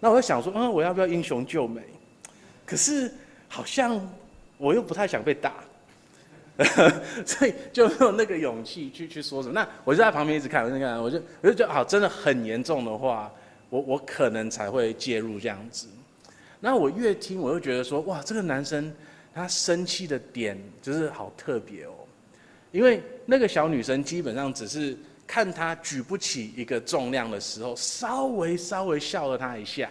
[0.00, 1.82] 那我就想说，嗯，我要不要英雄救美？
[2.64, 3.12] 可是
[3.48, 4.00] 好像
[4.56, 5.52] 我又不太想被打，
[7.24, 9.54] 所以就没有那个勇气去去说什么。
[9.54, 13.32] 那我就在旁边一直看，我就看，我就我就觉得好，真的很严重的话，
[13.70, 15.86] 我我可能才会介入这样子。
[16.60, 18.92] 那我越听，我就觉得说，哇，这个男生
[19.34, 21.92] 他生气的点就是好特别哦，
[22.70, 29.90] 因为那个小女生基本上只是看他举不起一个重量的时候，稍微稍微笑了他一下，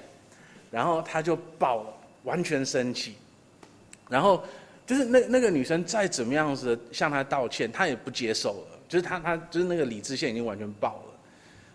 [0.70, 1.94] 然后他就爆了。
[2.24, 3.16] 完全生气，
[4.08, 4.44] 然后
[4.92, 8.80] 就是那那个女生再怎么样子向他道歉，他也不接受了。
[8.90, 11.14] 就是他他就是那个理智线已经完全爆了，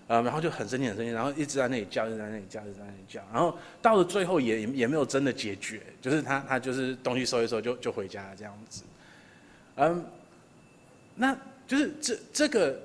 [0.09, 8.83] 呃，然后就很生气很生气，然后一直在那里叫，一直在那里叫，一直在那里叫，然后到了最后也也没有真的解决，就是他他就是东西收一收就就回家了这样子，
[9.77, 10.05] 嗯，
[11.15, 11.35] 那
[11.67, 12.79] 就是这这个，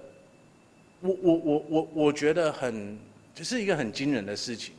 [1.02, 2.98] 我我我我我觉得很
[3.36, 4.74] 就是一个很惊人的事情。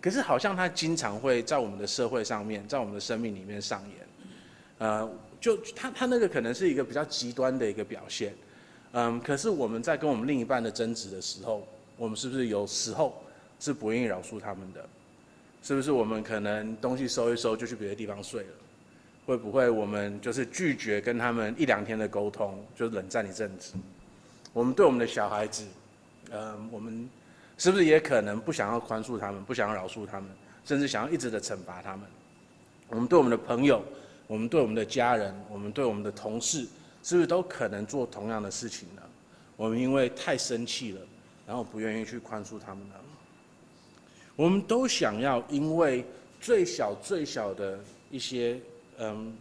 [0.00, 4.03] 可是好像他经常会在我们的社会上面，在我们的生命里面上演，
[4.78, 5.10] 呃，
[5.40, 8.34] 就他他那个可能是一个比较极端的一个表现，
[8.92, 13.22] 嗯，可是我们在跟我们另一半的争执的时候，我们是不是有时候
[13.60, 14.84] 是不愿意饶恕他们的？
[15.62, 18.48] 是不是我们可能东西收一收就去别的地方睡了？
[19.26, 23.74] 会不会我们就是拒绝跟他们一两天的沟通，就冷战一阵子？
[24.52, 25.64] 我们对我们的小孩子，
[26.30, 27.08] 嗯，我们。
[27.56, 30.28] 是不是也可能不想要宽恕他们，不想要饶恕他们，
[30.64, 32.04] 甚至想要一直的惩罚他们？
[32.88, 33.80] 我们对我们的朋友，
[34.34, 36.66] 我们对我们的家人，我们对我们的同事，
[37.04, 39.02] 是不是都可能做同样的事情呢？
[39.56, 41.00] 我们因为太生气了，
[41.46, 42.94] 然后不愿意去宽恕他们呢？
[44.34, 46.04] 我们都想要因为
[46.40, 47.78] 最小最小的
[48.10, 48.58] 一些
[48.98, 49.32] 嗯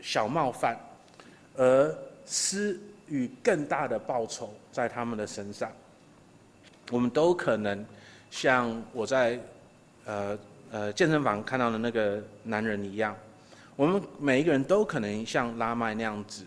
[0.00, 0.78] 小冒犯，
[1.56, 1.92] 而
[2.24, 5.68] 施予更大的报酬在他们的身上。
[6.92, 7.84] 我们都可能
[8.30, 9.40] 像我在
[10.04, 10.38] 呃
[10.70, 13.16] 呃健身房看到的那个男人一样，
[13.82, 16.44] 我们每一个人都可能像拉麦那样子，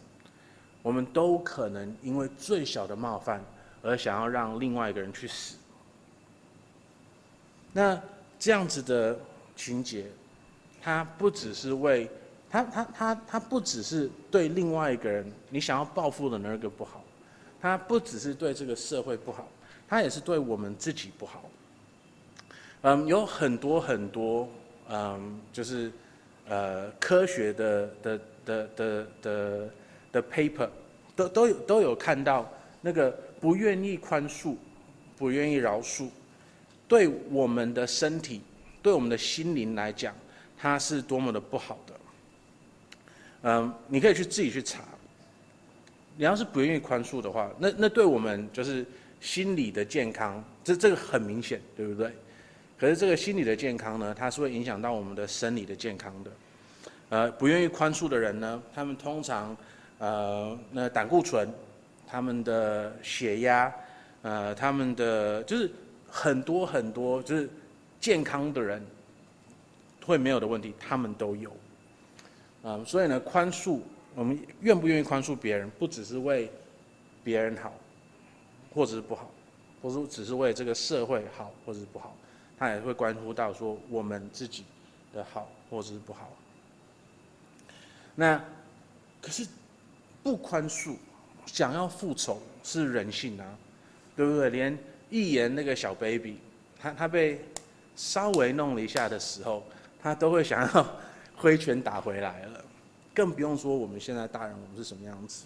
[0.82, 3.44] 我们都可能因为最小的冒犯
[3.82, 5.58] 而想要让另外一个人去死。
[7.74, 8.02] 那
[8.40, 9.20] 这样子的
[9.54, 10.06] 情节，
[10.82, 12.10] 他不只是为
[12.50, 17.04] 他他他他不只是对另外一个人你想要报复的那个不好，
[17.62, 19.46] 他不只是对这个社会不好，
[19.90, 21.44] 他也是对我们自己不好。
[22.84, 24.48] 嗯，有很多很多
[24.88, 25.92] 嗯，就是
[26.48, 29.70] 呃科学的的的的的
[30.12, 30.70] 的 paper
[31.16, 34.56] 都都有都有看到那个不愿意宽恕、
[35.18, 36.10] 不愿意饶恕。
[36.88, 38.42] 对我们的身体，
[38.82, 40.14] 对我们的心灵来讲，
[40.58, 41.94] 它是多么的不好的。
[43.42, 44.84] 嗯，你可以去自己去查。
[46.18, 48.86] 你要是不愿意宽恕的话，那那对我们就是
[49.20, 52.12] 心理的健康，这这个很明显，对不对？
[52.78, 56.32] 可是这个心理的健康呢，它是会影响到我们的生理的健康的。
[57.10, 59.56] 呃，不愿意宽恕的人呢，他们通常
[60.00, 61.48] 呃，那胆固醇、
[62.08, 63.74] 他们的血压、
[64.22, 65.72] 呃，他们的就是。
[66.08, 67.50] 很多很多就是
[68.00, 68.82] 健康的人
[70.06, 71.52] 会没有的问题，他们都有。
[72.64, 73.82] 啊，所以呢，宽恕，
[74.14, 76.50] 我们愿不愿意宽恕别人，不只是为
[77.22, 77.74] 别人好，
[78.74, 79.30] 或者是不好，
[79.82, 82.16] 或者只是为这个社会好，或者是不好，
[82.58, 84.64] 他也会关乎到说我们自己
[85.14, 86.32] 的好，或者是不好。
[88.16, 88.42] 那
[89.22, 89.46] 可是
[90.24, 90.96] 不宽恕，
[91.46, 93.46] 想要复仇是人性啊，
[94.16, 94.50] 对不对？
[94.50, 94.78] 连
[95.10, 96.38] 一言那个小 baby，
[96.80, 97.44] 他他被
[97.96, 99.64] 稍微弄了一下的时候，
[100.02, 100.88] 他都会想要
[101.36, 102.64] 挥拳打回来了，
[103.14, 105.46] 更不用说我们现在大人，我们是什么样子？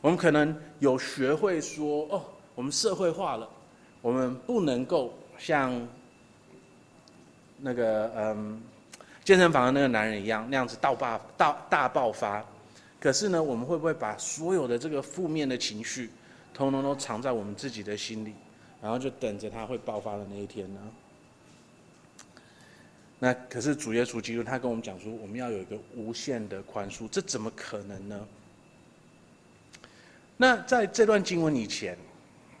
[0.00, 3.48] 我们可能有学会说哦，我们社会化了，
[4.00, 5.86] 我们不能够像
[7.58, 8.60] 那个嗯
[9.24, 12.44] 健身房的那个男人一样那样子大爆大大爆发。
[12.98, 16.10] 可是呢，我们会不会把所有的这个负面的情绪，
[16.52, 18.34] 通通都藏在我们自己的心里？
[18.82, 20.80] 然后就等着他会爆发的那一天呢。
[23.18, 28.26] 那可是主耶稣基督他跟我们讲说，我们要有一个无限的宽恕，这怎么可能呢？
[30.36, 31.96] 那在这段经文以前，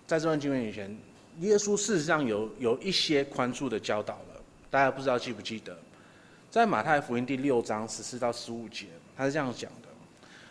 [0.06, 0.96] 在这段经文以前，
[1.40, 4.18] 耶稣事实上有有一些宽恕的教导。
[4.70, 5.76] 大家不知道记不记得，
[6.50, 9.88] 在马太福音第六章十四到十五节，他是这样讲的：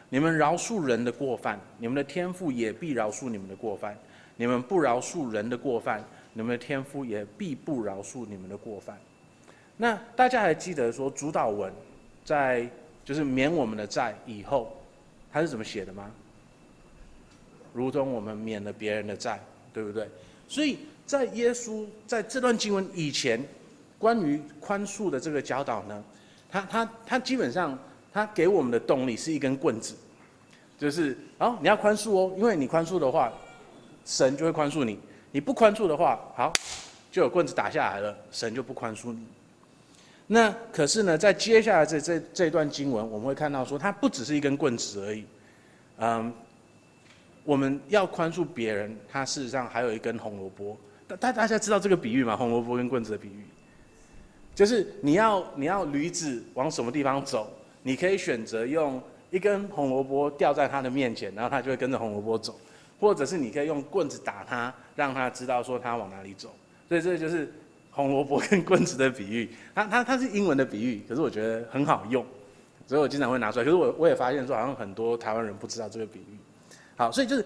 [0.10, 3.98] 你们饶恕人的过犯，你们的天父也必饶恕你们的过犯。
[4.38, 8.98] 你们不饶恕人的过犯，你们的天父也必不饶恕你们的过犯。
[9.78, 11.72] 那大家还记得说主祷文
[12.26, 12.70] 在
[13.06, 14.76] 就是免我们的债以后，
[15.32, 16.12] 他是怎么写的吗？
[17.74, 19.40] 如同我们免了别人的债，
[19.74, 20.10] 对不对？
[20.50, 23.42] 所以在耶稣在这段经文以前，
[23.98, 26.04] 关于宽恕的这个教导呢，
[26.50, 27.78] 他他他基本上
[28.14, 29.96] 他给我们的动力是一根棍子，
[30.78, 33.32] 就是哦你要宽恕哦，因为你宽恕的话。
[34.08, 35.00] 神就会宽恕你，
[35.32, 36.54] 你不宽恕的话，好，
[37.12, 39.26] 就有棍子打下来了，神就不宽恕你。
[40.28, 45.26] 那可是呢，在接下来这这这段经文，我们会看到说，它不只是一根棍子而已。
[45.98, 46.32] 嗯，
[47.44, 50.78] 我们要宽恕别人，它事实上还有一根红萝卜。
[51.08, 52.38] 大大家知道这个比喻吗？
[52.38, 53.44] 红萝卜跟棍子的比喻，
[54.56, 57.48] 就是你要你要驴子往什么地方走，
[57.84, 62.60] 你可以选择用一根红萝卜吊在他的面前，然后他就会跟着红萝卜走。
[62.98, 66.50] 或者是你可以用棍子打他，让他知道说他往哪里走。
[66.88, 67.54] 所以这就是
[67.92, 69.50] 红萝卜跟棍子的比喻。
[69.76, 72.26] 它它它是英文的比喻，可是我觉得很好用，
[72.88, 73.66] 所以我经常会拿出来。
[73.66, 76.38] 可是我我也发现说，好像很多台湾人不知道这个比喻。
[76.96, 77.46] 好，所以就是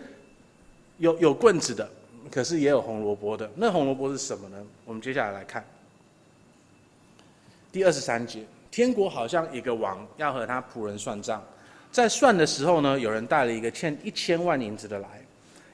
[0.99, 1.89] 有有棍子的，
[2.29, 3.49] 可是也有红萝卜的。
[3.55, 4.57] 那红萝卜是什么呢？
[4.85, 5.65] 我们接下来来看
[7.71, 8.43] 第二十三节。
[8.71, 11.43] 天国好像一个王要和他仆人算账，
[11.91, 15.07] 在算的时候呢，有人带了一个欠一千万银子的来。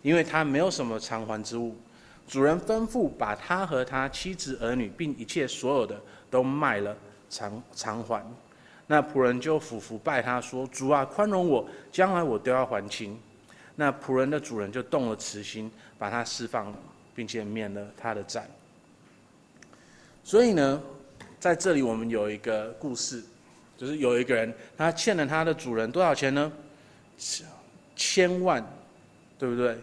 [0.02, 1.76] 因为他没有什么偿还之物，
[2.28, 6.96] 主人吩咐把他和他妻子儿女并一切所有的都卖了
[7.28, 8.24] 偿偿还。
[8.86, 13.20] 那仆人就俯伏拜他说：“主啊，宽容我，将来我都要还清。”
[13.76, 16.78] 那仆人的主人就动了慈心，把他释放了，
[17.16, 18.48] 并且免了他的债。
[20.24, 20.80] 所以呢，
[21.46, 23.24] 在这里我们有一个故事，
[23.78, 26.52] 就是有一个人他欠了他的主人多少钱呢？
[27.96, 28.66] 千万，
[29.38, 29.78] 对不对？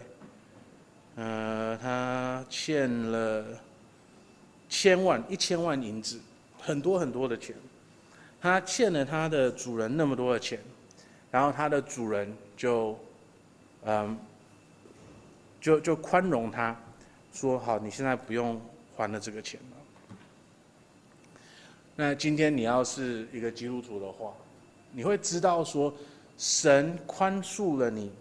[1.15, 3.45] 呃，他欠了
[4.67, 6.19] 千万一千万银子，
[6.59, 7.55] 很多很多的钱。
[8.41, 10.59] 他欠了他的主人那么多的钱，
[11.31, 12.99] 然后他的主人就，
[13.85, 14.19] 嗯，
[15.61, 16.77] 就就宽容他，
[17.31, 18.61] 说好，你现在不用
[18.97, 19.77] 还了这个钱了。
[21.95, 24.33] 那今天你要是一个基督徒的话，
[24.91, 25.93] 你会知道说，
[26.37, 28.11] 神宽恕了你，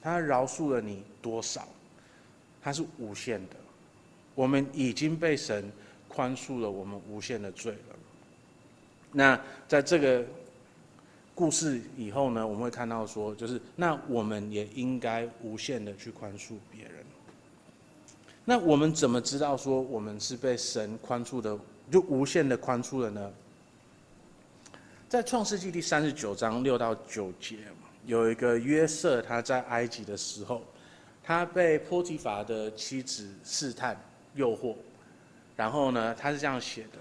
[0.00, 1.66] 他饶恕了你多少？
[2.60, 3.56] 它是无限的，
[4.34, 5.70] 我们已经被神
[6.06, 7.96] 宽恕了我们无限的罪了。
[9.10, 10.24] 那在这个
[11.34, 16.92] 故事以后呢，我们会看到说，就是那我们也应该无限的去宽恕别人。
[18.44, 21.58] 那我们怎么知道说我们是被神宽恕的，
[21.90, 23.32] 就无限的宽恕了呢？
[25.08, 27.56] 在创世纪第三十九章六到九节，
[28.04, 30.62] 有一个约瑟，他在埃及的时候，
[31.22, 33.98] 他被波提乏的妻子试探、
[34.34, 34.74] 诱惑，
[35.56, 36.98] 然后呢，他是这样写的。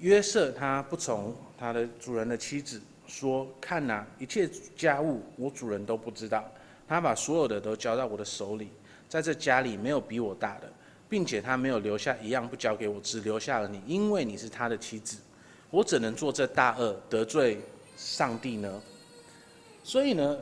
[0.00, 6.44] 约瑟他不从他的主人的妻子说：“看呐、一切家务我主人都不知道。
[6.86, 8.68] 他把所有的都交到我的手里，
[9.14, 10.68] 在这家里没有比我大的，
[11.08, 15.18] 并且他没有留下一样不交给我，只留下了你，因为你是他的妻子。
[15.70, 17.60] 我怎能做这大恶得罪
[17.96, 18.82] 上帝呢？
[19.84, 20.36] 所以呢，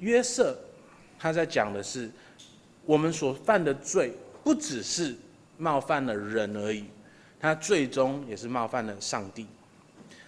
[0.00, 0.54] 约瑟
[1.18, 2.10] 他在讲的是，
[2.84, 4.12] 我们所犯的罪
[4.44, 5.16] 不只是
[5.56, 6.84] 冒犯了人而已。”
[7.40, 9.46] 他最终也是冒犯了上帝。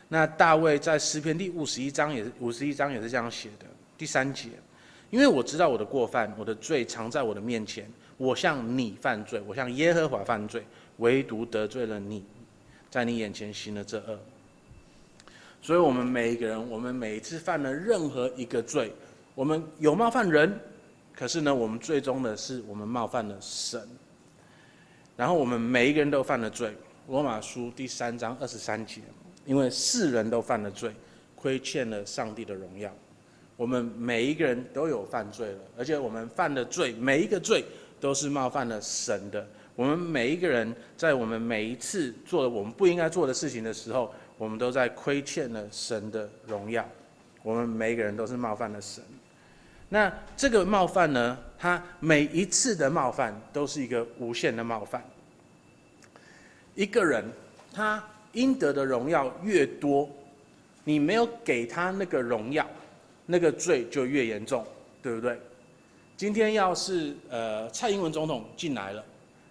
[0.09, 3.67] 那大卫在诗篇第五十一章也是五十一章也是这样写的，
[3.99, 4.49] 第三节，
[5.11, 10.64] 因为我知道我的过犯，我的罪常在我的面前，我向你犯罪，我向耶和华犯罪，
[10.99, 12.25] 唯独得罪了你，
[12.90, 14.18] 在你眼前行了这恶。
[15.62, 18.92] 所以，我们每一个人，我们每一次犯了任何一个罪，
[19.35, 20.59] 我们有冒犯人，
[21.14, 23.87] 可是呢，我们最终的是我们冒犯了神。
[25.16, 26.75] 然后，我们每一个人都犯了罪。
[27.09, 29.03] 罗马书第三章二十三节，
[29.44, 30.94] 因为世人都犯了罪，
[31.35, 32.90] 亏欠了上帝的荣耀。
[33.61, 37.62] 我们每一个人都有犯罪了，而且我们犯的罪，每一个罪
[38.01, 39.46] 都是冒犯了神的。
[39.77, 46.83] 我们每一个人在我们每一次做了我们不应该做的事情的时候，我们都在亏欠了神的荣耀。
[47.42, 49.05] 我们每一个人都是冒犯了神。
[49.90, 51.37] 那这个冒犯呢？
[51.59, 55.05] 他每一次的冒犯都是一个无限的冒犯。
[56.75, 57.23] 一个人，
[57.75, 60.09] 他应得的荣耀越多，
[60.83, 62.66] 你没有给他那个荣耀，
[63.31, 64.66] 那个罪就越严重，
[65.01, 65.38] 对不对？
[66.16, 69.05] 今天要是呃蔡英文总统进来了，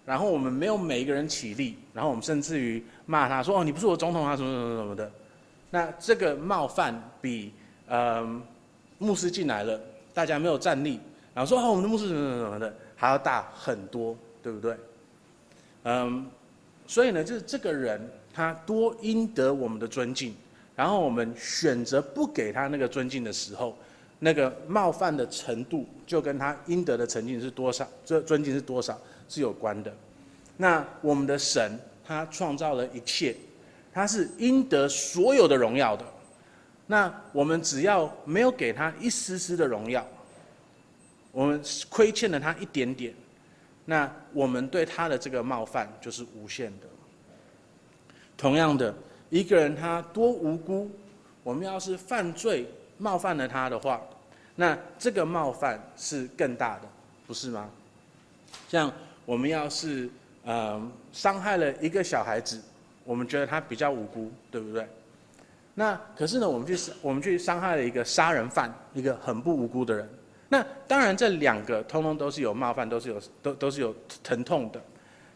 [0.04, 5.10] 然后我们没有每一个人起立，然后我们甚至于骂他说：“哦，你不是我总统啊，什么什么什么的。”
[5.70, 7.52] 那这个冒犯比
[7.86, 8.40] 呃
[8.98, 9.80] 牧师进来了，
[10.12, 11.00] 大家没有站立，
[11.34, 14.76] 然后说：“哦，我们的牧师什么什么什么的，还要大很多，对不对？”
[15.84, 16.30] 嗯。
[16.86, 18.00] 所以呢，就是这个人
[18.34, 20.34] 他多应得我们的尊敬，
[20.80, 23.76] 然后我们选择不给他那个尊敬的时候，
[24.18, 29.92] 那个冒犯的程度就跟他应得的尊敬是多少，这尊敬是多少是有关的。
[30.56, 33.36] 那我们的神他创造了一切，
[33.92, 36.02] 他是应得所有的荣耀的。
[36.86, 40.02] 那我们只要没有给他一丝丝的荣耀，
[41.30, 43.14] 我们亏欠了他一点点。
[43.84, 46.86] 那我们对他的这个冒犯就是无限的。
[48.38, 48.94] 同样的，
[49.30, 50.90] 一个人他多无辜，
[51.42, 52.66] 我们要是犯罪
[52.98, 54.00] 冒犯了他的话，
[54.56, 56.82] 那这个冒犯是更大的，
[57.26, 57.70] 不是吗？
[58.68, 58.92] 像
[59.24, 60.10] 我们要是
[60.44, 60.80] 呃
[61.12, 62.60] 伤害了一个小孩子，
[63.04, 64.86] 我们觉得他比较无辜，对不对？
[65.74, 70.08] 那可是呢，我们去我们去伤害了一个杀人犯，一个很不无辜的人。
[70.48, 74.82] 那当然，这两个通通都是有冒犯，都是有都都是有疼痛的。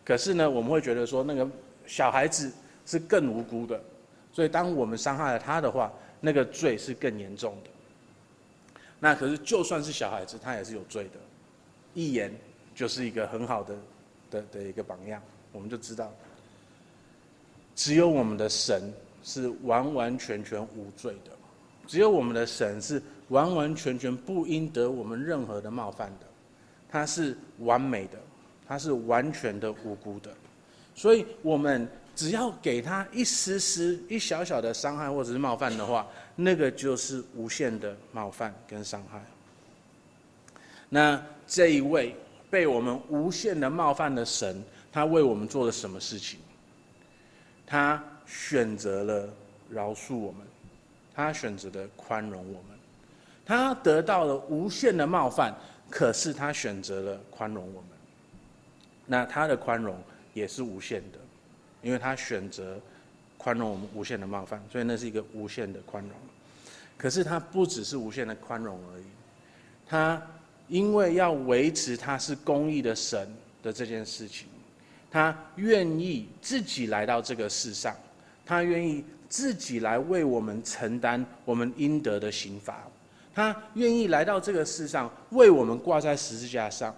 [0.05, 1.49] 可是呢，我们会觉得说，那个
[1.87, 2.53] 小孩子
[2.87, 3.81] 是更无辜的，
[4.33, 7.71] 所以当我们伤害了他的话，那个罪是更严重的。
[9.01, 11.21] 那可是就算是小孩子，他也是有罪的。
[11.95, 12.33] 一言
[12.75, 13.77] 就是一个很好的
[14.31, 16.13] 的的一个榜样，我们就知道，
[17.75, 18.93] 只有我们的神
[19.23, 21.31] 是完完全全无罪的，
[21.87, 23.03] 只有我们的神是。
[23.31, 26.27] 完完全全不应得我们任何的冒犯的，
[26.91, 28.19] 他是完美的，
[28.69, 30.31] 他是完全的无辜的，
[30.95, 39.21] 所以我们只要给他一丝丝、一小小的伤害或者是冒犯的话，那个就是无限的冒犯跟伤害。
[40.89, 42.15] 那这一位
[42.51, 44.63] 被我们无限的冒犯的神，
[44.93, 46.39] 他为我们做了什么事情？
[47.67, 49.29] 他选择了
[49.69, 50.47] 饶恕我们，
[51.15, 52.79] 他选择了宽容我们。
[53.45, 55.55] 他得到了无限的冒犯，
[55.91, 57.91] 可是他选择了宽容我们。
[59.05, 59.99] 那他的宽容
[60.33, 61.19] 也是无限的，
[61.85, 62.81] 因为他选择
[63.39, 66.13] 宽容我们无限的冒犯，所以那是一个无限的宽容。
[66.97, 69.05] 可是他不只是无限的宽容而已，
[69.87, 70.21] 他
[70.67, 73.29] 因为要维持他是公义的神
[73.63, 74.49] 的这件事情，
[75.11, 77.95] 他愿意自己来到这个世上，
[78.47, 82.83] 他愿意自己来为我们承担我们应得的刑罚。
[83.35, 86.95] 他愿意来到这个世上，为我们挂在十字架上。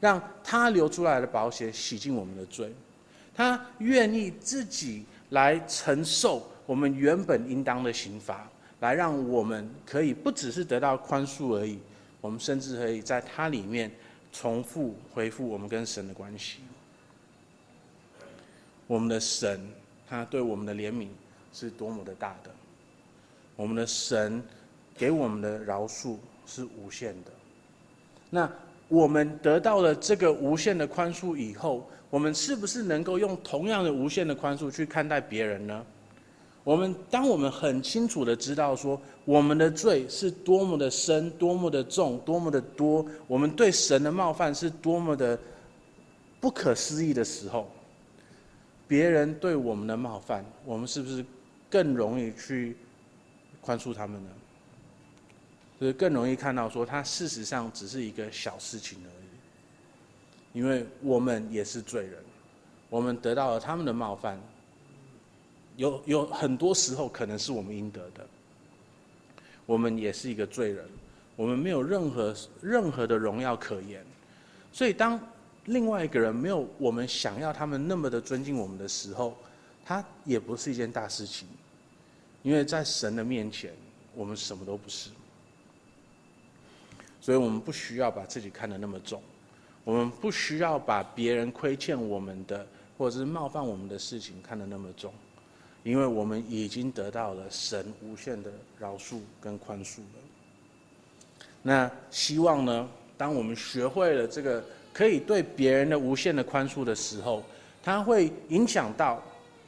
[0.00, 2.70] 让他流出来的宝血洗净我们的罪，
[3.34, 8.48] 他愿意自己来承受我们原本应当的刑罚，
[8.80, 11.78] 来让我们可以不只是得到宽恕而已，
[12.20, 13.90] 我们甚至可以在他里面
[14.32, 16.58] 重复恢复我们跟神的关系。
[18.86, 19.60] 我们的神，
[20.08, 21.08] 他对我们的怜悯
[21.52, 22.50] 是多么的大的，
[23.56, 24.42] 我们的神
[24.96, 26.16] 给我们的饶恕
[26.46, 27.30] 是无限的。
[28.30, 28.50] 那
[28.88, 35.84] 我们得到了这个无限的宽恕以后，我们是不是能够用同样的无限的宽恕去看待别人呢？
[36.62, 45.36] 我们当我们很清楚的知道说，我们的罪是多么的深、多么的重、多么的多，我们对神的冒犯是多么的
[46.40, 47.68] 不可思议的时候，
[48.86, 51.26] 别人对我们的冒犯，我们是不是
[51.68, 52.76] 更容易去
[53.60, 54.30] 宽恕他们呢？
[55.80, 59.23] 就是更容易看到说，他事实上只是一个小事情而已，
[60.54, 62.24] 因为我们也是罪人，
[62.88, 64.40] 我们得到了他们的冒犯，
[65.76, 68.26] 有有很多时候可能是我们应得的，
[69.66, 70.88] 我们也是一个罪人，
[71.34, 74.02] 我们没有任何任何的荣耀可言，
[74.72, 75.20] 所以当
[75.64, 79.36] 另外一个人没有我们想要他们那么的尊敬我们的时候，
[79.84, 81.48] 他也不是一件大事情，
[82.42, 83.72] 因为在神的面前，
[84.14, 85.10] 我们什么都不是。
[87.20, 89.22] 所以我们不需要把自己看得那么重，
[89.84, 92.66] 我们不需要把别人亏欠我们的
[92.96, 95.12] 或者是冒犯我们的事情看得那么重，
[95.82, 101.46] 因为我们已经得到了神无限的饶恕跟宽恕了。
[101.60, 107.42] 那希望呢，当我们学会了这个可以对别人的无限的宽恕的时候，
[107.82, 109.22] 它会影响到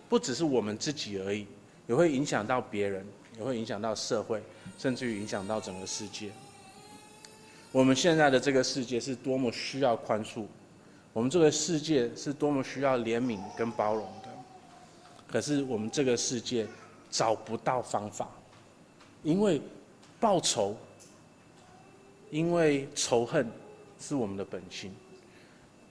[0.09, 1.47] 不只是我们自己而已，
[1.87, 3.05] 也会影响到别人，
[3.37, 4.43] 也会影响到社会，
[4.79, 6.31] 甚至于影响到整个世界。
[7.73, 10.47] 我们现在的这个世界是多么需要宽恕，
[11.12, 14.29] 我们这个世界是多么需要怜悯跟包容的。
[15.29, 16.67] 可是我们这个世界
[17.11, 18.31] 找不到方法，
[19.23, 19.61] 因为
[20.19, 20.75] 报仇，
[22.31, 23.47] 因为仇恨
[24.01, 24.91] 是我们的本性，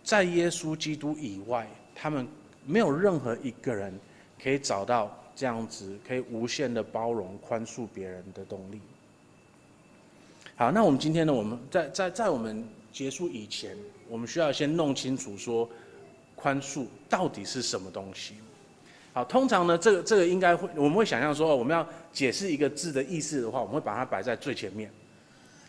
[0.03, 2.27] 在耶稣基督以外，他们
[2.65, 3.93] 没有任何一个人
[4.41, 8.81] 可以找到这样子可以无限的包容、宽恕别人的动力。
[10.57, 11.33] 好，那我们今天呢？
[11.33, 13.75] 我们在在在我们结束以前，
[14.07, 15.69] 我们需要先弄清楚说，
[16.33, 18.35] 宽恕到底是什么东西。
[19.11, 24.89] 好，通常呢，这个这个应该会，我们会想象说，我们要解释一个字的意思的话，我们会把它摆在最前面。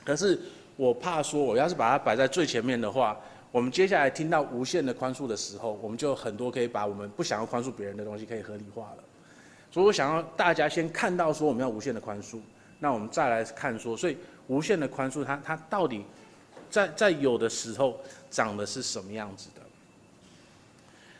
[0.05, 0.41] 可是
[0.77, 3.21] 我怕说，我要是把它摆在最前面的话，
[3.51, 9.03] 我们接下来听到无限的宽恕的时候，我们就很多可以把我们不想要宽恕别人的东西可以合理化了。
[9.69, 12.39] 所以我想要大家先看到说，我们要无限的宽恕，
[12.79, 14.17] 那我们再来看说，所以。
[14.49, 16.05] 无限的宽恕，他，他到底
[16.71, 19.63] 在在有的时候长的是什么样子的？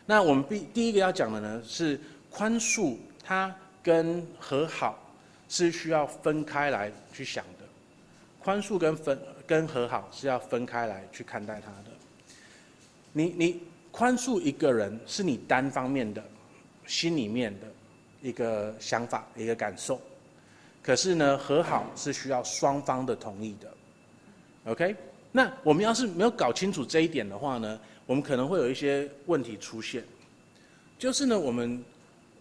[0.05, 1.99] 那我们第第一个要讲的呢是
[2.29, 3.53] 宽恕，它
[3.83, 4.97] 跟和好
[5.49, 7.65] 是需要分开来去想的。
[8.39, 11.91] 宽恕跟分跟和好是要分开来去看待它的。
[13.11, 13.61] 你你
[13.91, 16.23] 宽恕一个人是你单方面的
[16.85, 17.67] 心里面的
[18.21, 19.99] 一个想法一个感受。
[20.87, 24.95] 可是呢，和好是需要双方的同意的，OK？
[25.33, 30.01] 那我们要是没有搞清楚这一点的话呢，我们可能会有一些问题出现。
[30.97, 31.83] 就是呢，我们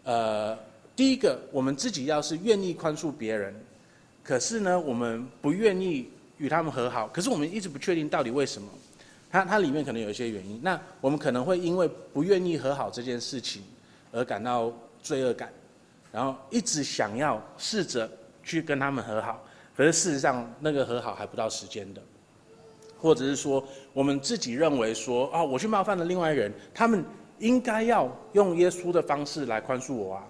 [0.04, 0.56] 呃，
[0.94, 3.52] 第一个，我们自己要是愿意宽恕别人，
[4.22, 8.68] 可是呢，我们不愿意与他们和好，可是我们一直不确定到底为什么，
[9.28, 10.60] 它它里面可能有一些原因。
[10.62, 13.64] 那我们可能会因为不愿意和好这件事情
[14.12, 14.72] 而感到
[15.02, 15.52] 罪恶感，
[16.12, 18.08] 然后一直想要试着。
[18.46, 19.44] 去跟他们和好，
[19.76, 22.00] 可是事实上那个和好还不到时间的，
[22.96, 27.04] 或者是说我们自己认为说啊，我去冒犯了另外一个人，他们
[27.40, 30.24] 应该要用耶稣的方式来宽恕我啊。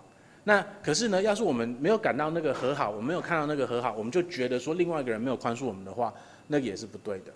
[0.45, 6.15] 那可是呢，要是我们没有感到那个和好，我没有看到那个和好，我们就觉得说另外一个人没有宽恕我们的话，
[6.47, 7.33] 那个也是不对的。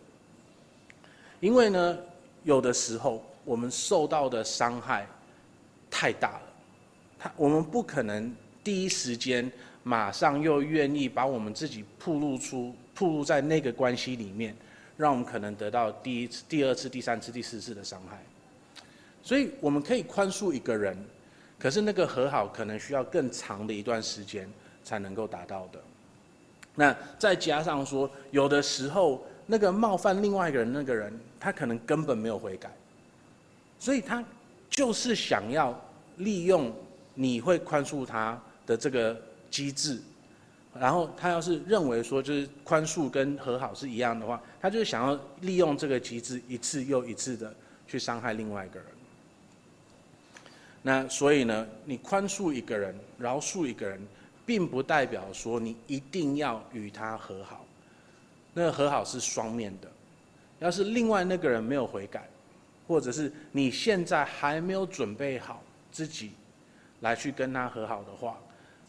[1.41, 1.99] 因为呢，
[2.43, 5.07] 有的时候我们受到的伤害
[5.91, 6.43] 太大了，
[7.19, 9.53] 他我们不可能第一时间。
[9.83, 14.55] 马上又愿意把我们自己暴露出、暴露在那个关系里面，
[14.97, 18.23] 让我们可能得到第一次、第二次、第三次、第四次的伤害。
[19.23, 20.97] 所以我们可以宽恕一个人，
[21.59, 24.47] 可是那个和好可能需要更长的一段时间
[24.85, 25.81] 才能够达到的。
[26.75, 32.71] 那再加上说，有的时候那个冒犯另外一个人那个人，他可能根本没有悔改，
[33.79, 34.23] 所以他
[34.69, 35.75] 就是想要
[36.19, 36.71] 利用
[37.15, 39.19] 你会宽恕他的这个。
[39.51, 40.01] 机制，
[40.79, 47.53] 然后他要是认为说就是宽恕跟和好是一样的话，他就是想要利用这个机制一次又一次的
[47.87, 48.89] 去伤害另外一个人。
[50.83, 54.01] 那所以呢，你宽恕一个人，饶恕一个人，
[54.47, 57.67] 并不代表说你一定要与他和好。
[58.55, 59.91] 那和好是双面的。
[60.59, 62.29] 要是另外那个人没有悔改，
[62.87, 66.33] 或者是你现在还没有准备好自己
[67.01, 68.39] 来去跟他和好的话，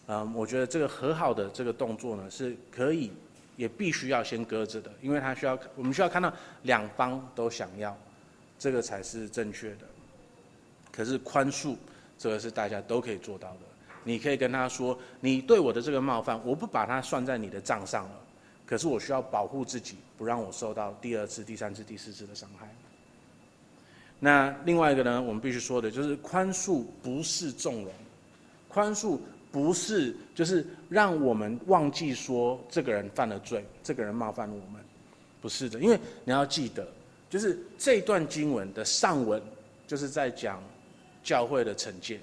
[0.07, 3.11] 嗯，我觉得这个和好的这个动作呢，是可以，
[3.55, 6.33] 也必须要先搁着的，因为他需要，我们需要看到
[6.63, 7.95] 两方都想要，
[8.59, 9.87] 这个才是正确的。
[10.91, 11.75] 可是宽恕，
[12.17, 13.59] 这个是大家都可以做到的。
[14.03, 18.21] 你可以跟他说，你对我的这个冒犯，我不把它算在你的账上了。
[18.65, 22.67] 可是我需要保护自己，不让我受到第二次、第三次、第四次的伤害。
[24.19, 27.93] 那另外一个呢，我们必须说的就是宽恕不是纵容，
[28.67, 29.19] 宽恕
[29.51, 34.81] 不是就是让我们忘记说这个人犯了罪，这个人冒犯了我们，
[35.41, 35.79] 不是的。
[35.79, 36.87] 因为你要记得，
[37.29, 39.41] 就是这段经文的上文
[39.85, 40.63] 就是在讲
[41.23, 42.19] 教会的惩戒，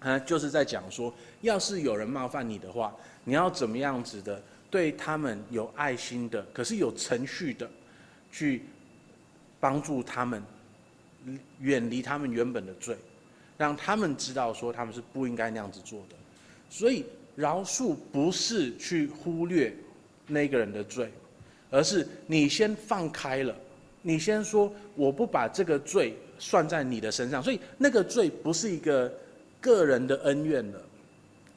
[0.00, 2.94] 啊，就是在讲说，要是有人冒犯你的话，
[3.24, 4.42] 你要怎么样子的。
[4.70, 7.70] 对他们有爱心的，可是有程序的，
[8.30, 8.62] 去
[9.60, 10.42] 帮助他们
[11.60, 12.96] 远离他们原本的罪，
[13.62, 16.16] 让他们知道说他们是不应该那样子做的。
[16.68, 17.04] 所以
[17.36, 19.72] 饶恕不是去忽略
[20.26, 21.08] 那个人的罪，
[21.70, 23.54] 而是你先放开了，
[24.02, 29.12] 你先说我不把这个罪算在你的身上，所以那个罪不是一个
[29.60, 30.82] 个人的恩怨了。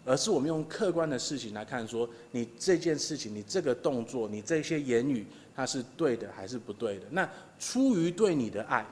[0.08, 5.26] 而是我们用客观的事情来看，说你这件事情，你这个动作，你这些言语，
[5.56, 7.06] 它是对的还是不对的？
[7.10, 7.28] 那
[7.60, 8.86] 出于对你的爱，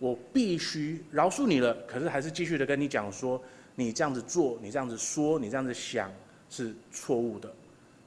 [0.00, 1.72] 我必须饶恕你了。
[1.86, 3.40] 可是还是继续的跟你讲说，
[3.76, 6.10] 你这样子做，你这样子说，你这样子想
[6.48, 7.48] 是错误的，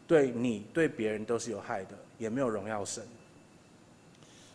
[0.05, 3.01] 对你对别人都是有害的，也没有荣耀神。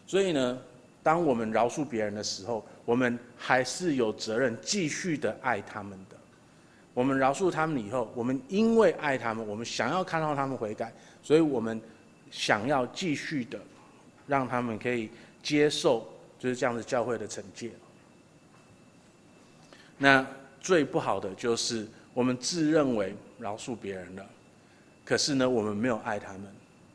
[0.07, 0.59] 所以呢，
[1.03, 6.17] 当我们饶恕别人的时候，我们还是有责任继续的爱他们的。
[6.95, 11.81] 我们饶恕他们以后，我们因为爱他们，我们想要看到他们悔改，所以我们
[12.31, 13.61] 想要继续的
[14.27, 15.09] 让他们可以
[15.43, 16.05] 接受，
[16.39, 17.71] 就是这样子教会的惩戒。
[19.97, 20.27] 那
[20.61, 24.27] 最不好的就是我们自认为饶恕别人了，
[25.05, 26.43] 可是呢，我们没有爱他们，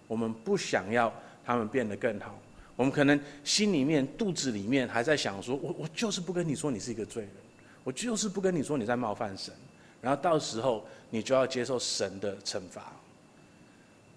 [0.07, 1.13] 我们不想要
[1.45, 2.39] 他们变得更好，
[2.75, 7.31] 我们可能心里面、肚子里面还在想说：我我就是不跟你说你是一个罪人，
[7.83, 9.53] 我就是不跟你说你在冒犯神。
[10.01, 12.91] 然后到时候你就要接受神的惩罚，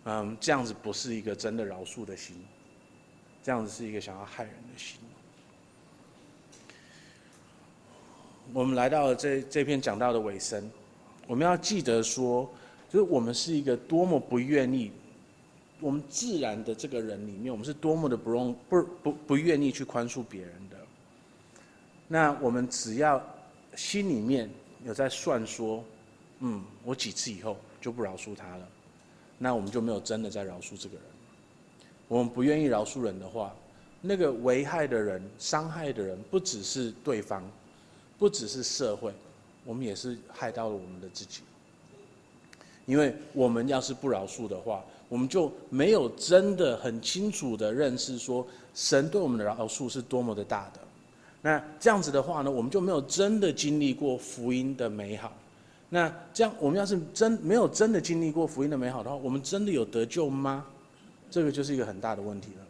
[0.04, 2.36] 嗯，这样子不是一个真的饶恕的心，
[3.42, 4.98] 这样子是一个想要害人的心。
[8.52, 10.70] 我们来到了这这篇讲道的尾声，
[11.26, 12.48] 我们要记得说，
[12.88, 14.90] 就是我们是一个多么不愿意，
[15.80, 20.76] 我们自然的这个人里面，我们是多么的不容不不不愿意去宽恕别人的。
[22.08, 23.22] 那我们只要
[23.74, 24.50] 心里面。
[24.84, 25.82] 有在算说，
[26.38, 28.68] 嗯，我几次以后就不饶恕他了，
[29.36, 31.04] 那我们就没有真的在饶恕这个人。
[32.06, 33.52] 我们不愿意饶恕人的话，
[34.00, 37.42] 那个危害的人、伤害的人，不只是对方，
[38.18, 39.12] 不只是社会，
[39.64, 41.40] 我们也是害到了我们的自己。
[42.86, 50.80] 因为我们要是不饶恕的话，我们就没有真的很清楚的认识说，神对我们的饶恕是多么的大的。
[51.42, 55.32] 那这样子的话呢，我们就没有真的经历过福音的美好。
[55.88, 60.64] 那这样，我们要是真没有真的经历过福音的美好的话，我们真的有得救吗？
[61.28, 62.66] 这个就是一个很大的问题了。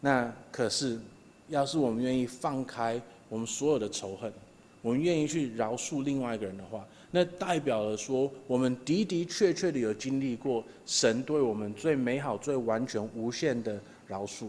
[0.00, 0.98] 那可是，
[1.48, 3.00] 要是我们愿意放开
[3.30, 4.30] 我们所有的仇恨，
[4.82, 14.48] 我们愿意去饶恕另外一个人的话，那代表了说，我们的的确确的有经历过神对我们最美好、最完全、无限的饶恕。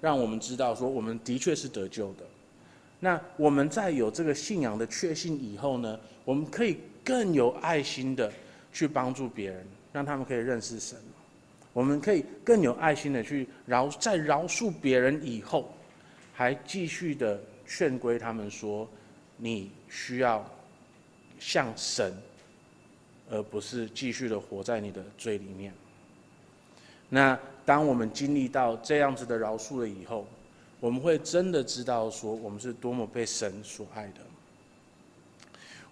[0.00, 2.24] 让我们知道说，我们的确是得救的。
[3.00, 8.32] 那我们在有这个信仰的确信以后呢，我们可以更有爱心的
[8.72, 10.96] 去帮助别人，让他们可以认识神。
[11.72, 15.72] 我们可以更有爱心的去饶，在饶恕别人以后，
[16.42, 18.88] 还继续的劝归他们说，
[19.36, 20.44] 你需要
[21.38, 22.12] 像神，
[23.30, 25.72] 而不是继续的活在你的罪里面。
[27.08, 27.38] 那。
[27.64, 30.26] 当我们经历到这样子的饶恕了以后，
[30.80, 34.14] 我们会真的知道说，我们是多么被神所爱的。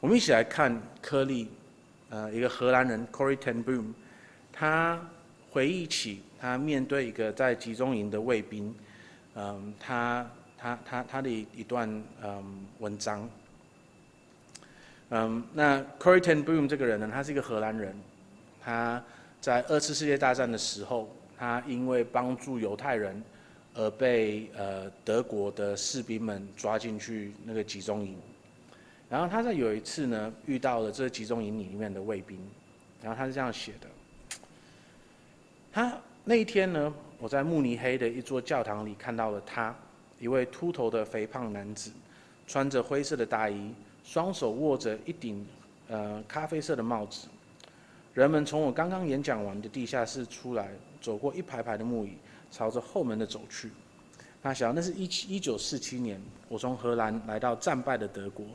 [0.01, 1.48] 我们一起来看柯利，
[2.09, 3.92] 呃，一个荷兰人 Corrie ten Boom，
[4.53, 5.01] 他
[5.53, 8.74] 回忆起他面对一个在集中营的卫兵，
[9.36, 10.28] 嗯，他
[10.61, 11.88] 他他他的一段
[12.22, 13.28] 嗯文章。
[15.08, 17.94] 嗯，那 Corrie ten Boom 这个人呢，他是一个荷兰人，
[18.62, 19.02] 他
[19.40, 23.20] 在二次世界大战的时候，他因为帮助犹太人
[23.74, 28.16] 而被呃德国的士兵们抓进去那个集中营。
[29.08, 32.38] 然后他在有一次呢，遇到了这集中营里面的卫兵，
[33.02, 33.88] 然后他是这样写的：
[35.72, 39.74] 他那一天呢，我在慕尼黑的一座教堂里看到了他，
[40.21, 41.91] 一位秃头的肥胖男子，
[42.47, 43.75] 穿着灰色的大衣。
[44.03, 45.47] 双手握着一顶
[45.89, 47.29] 呃咖啡色的帽子，
[48.14, 50.71] 人们从我刚刚演讲完的地下室出来，
[51.03, 52.16] 走过一排排的木椅，
[52.51, 53.71] 朝着后门的走去。
[54.43, 58.47] 那想，那是一七一九四七年，我从荷兰来到战败的德国，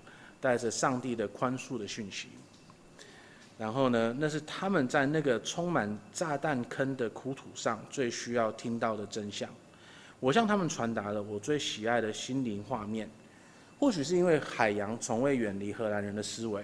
[0.41, 2.29] 带着上帝的宽恕的讯息。
[3.57, 9.47] 然后呢，那是他们在那个充满炸弹坑的苦土上最需要听到的真相。
[10.19, 13.09] 我向他们传达了我最喜爱的心灵画面。
[13.77, 16.63] 或许是因为海洋从未远离荷兰人的思维，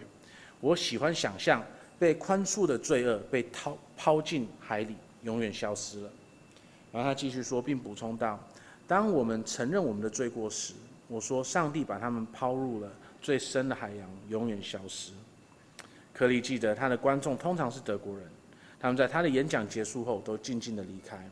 [0.62, 1.62] 我喜欢想象
[2.00, 6.10] 被宽恕的罪恶被抛抛进海里，永远消失了。
[6.92, 8.40] 然后他继续说，并补充道
[8.88, 10.74] ：“当我们承认我们的罪过时，
[11.10, 12.90] 我说上帝把他们抛入了
[13.22, 15.12] 最深的海洋，永远消失。”
[16.14, 18.26] 柯利记得他的观众通常是德国人，
[18.80, 21.30] 他们在他的演讲结束后都静静地离开。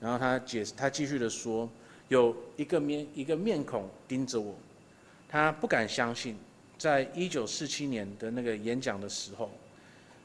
[0.00, 1.68] 然后他解他继续的说
[2.08, 4.54] ：“有一个面一个面孔盯着我。”
[5.28, 6.36] 他不敢相信，
[6.78, 9.50] 在一九四七年的那个演讲的时候，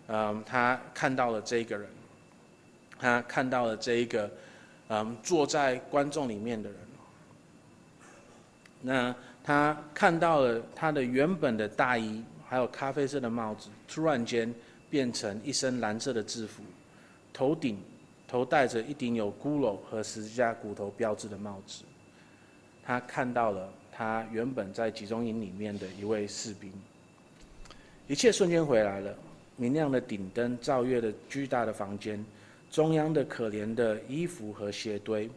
[0.07, 1.89] 嗯，他看到了这一个人，
[2.99, 4.29] 他看到了这一个，
[4.89, 6.79] 嗯，坐在观众里面的人。
[8.81, 14.53] 那他看到了他的原本的大衣，还有咖啡色的帽子，突然间
[14.89, 16.61] 变成一身蓝色的制服，
[17.33, 17.77] 头顶
[18.29, 21.83] 头戴着一顶有骷髅和十字架骨头标志的帽子。
[22.83, 23.69] 他看到了。
[24.01, 26.71] 他原本在集中营里面的一位士兵，
[28.07, 29.13] 一切瞬间回来了。
[29.57, 32.25] 明亮的顶灯照耀的巨大的房间，
[32.71, 35.29] 中央的可怜的衣服和鞋堆。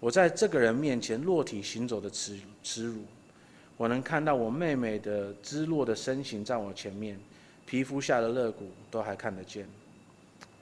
[0.00, 3.02] 我在这个人面前裸体行走的耻耻辱，
[3.76, 7.20] 我能看到我妹妹的俐落的身形在我前面，
[7.66, 9.68] 皮肤下的肋骨都还看得见。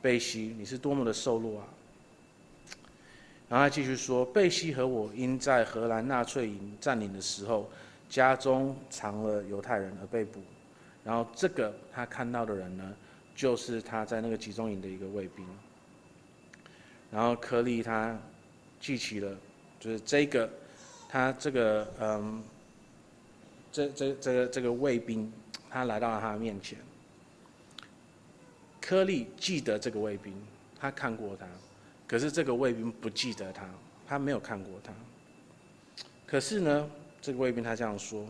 [0.03, 1.67] 贝西，你是多么的瘦弱啊！
[3.49, 7.69] 然后他继续说：“贝西和我因在荷兰纳粹营占领的时候，
[8.09, 10.41] 家中藏了犹太人而被捕。
[11.05, 12.95] 然后这个他看到的人呢，
[13.37, 15.47] 就是他在那个集中营的一个卫兵。
[17.11, 18.19] 然后柯利他
[18.81, 19.33] 记起了，
[19.79, 20.51] 就是这个
[21.09, 22.43] 他这个嗯，
[23.71, 25.33] 这这这个这个卫兵，
[25.71, 26.79] 他来到了他面前。
[28.87, 30.33] 柯利记得这个卫兵，
[30.79, 31.45] 他看过他。”
[32.07, 33.69] 可是这个卫兵不记得他，
[34.07, 34.93] 他没有看过他。
[36.25, 36.89] 可是呢，
[37.21, 38.25] 这个卫兵他这样说，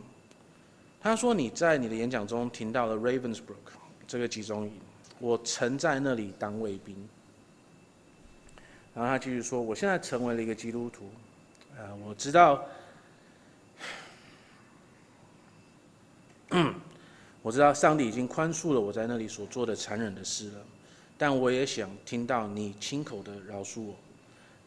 [0.99, 3.75] 他说：“你在你的演讲中提到了 Ravensbrück
[4.07, 4.73] 这个集中营，
[5.19, 6.97] 我曾在那里当卫兵。”
[8.97, 11.11] 然后他继续说：“我现在成为了一个基督徒，
[11.77, 12.65] 呃，我知道，
[17.47, 20.59] 我知道上帝已经宽恕了我在那里所做的残忍的事了。”
[21.17, 23.95] 但我也想听到你亲口的饶恕我。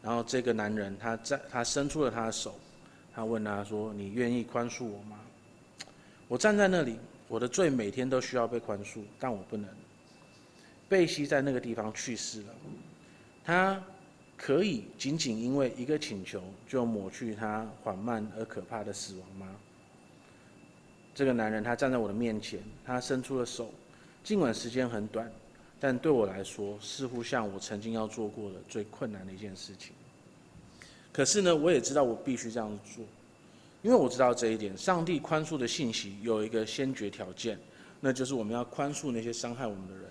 [0.00, 2.58] 然后这个男人，他在他伸出了他的手，
[3.14, 5.20] 他问他说：“你愿意宽恕我吗？”
[6.26, 6.96] 我站在那里，
[7.28, 9.68] 我的罪每天都需要被宽恕，但我不能。
[10.88, 12.54] 贝西在那个地方去世了，
[13.44, 13.78] 他
[14.38, 19.54] 可以仅仅因为一个请求就抹去他缓慢而可怕的死亡吗？
[21.14, 23.70] 这个男人，他站在我的面前，他伸出了手，
[24.22, 25.30] 尽管时间很短。
[25.82, 29.92] 但对我来说，似乎像我曾经要做过的最困难的一件事情。
[31.10, 33.02] 可是呢，我也知道我必须这样做，
[33.82, 37.58] 因为我知道这一点：上帝宽恕的信息有一个先决条件，
[37.98, 40.04] 那就是我们要宽恕那些伤害我们的人。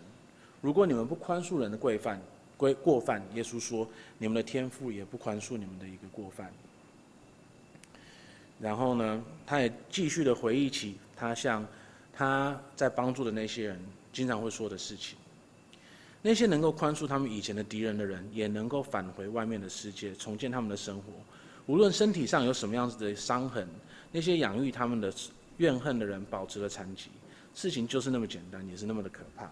[0.59, 2.19] 如果你们不宽恕人的规范、
[2.57, 3.87] 规过犯，耶稣说，
[4.17, 6.51] 你们的天父也不宽恕你们的一个过犯。
[8.59, 11.65] 然后呢，他也继续的回忆起他向
[12.13, 13.79] 他在帮助的那些人
[14.11, 15.17] 经常会说的事情。
[16.21, 21.13] 那些能够宽恕他们以前的敌人的人，也能够返回外面的世界，重建他们的生活。
[21.65, 23.65] 无论身体上有什么样子的伤痕，
[24.11, 25.13] 那些养育他们的
[25.57, 27.09] 怨恨的人保持了残疾。
[27.55, 29.49] 事情就是那么简单，也是那么的可怕。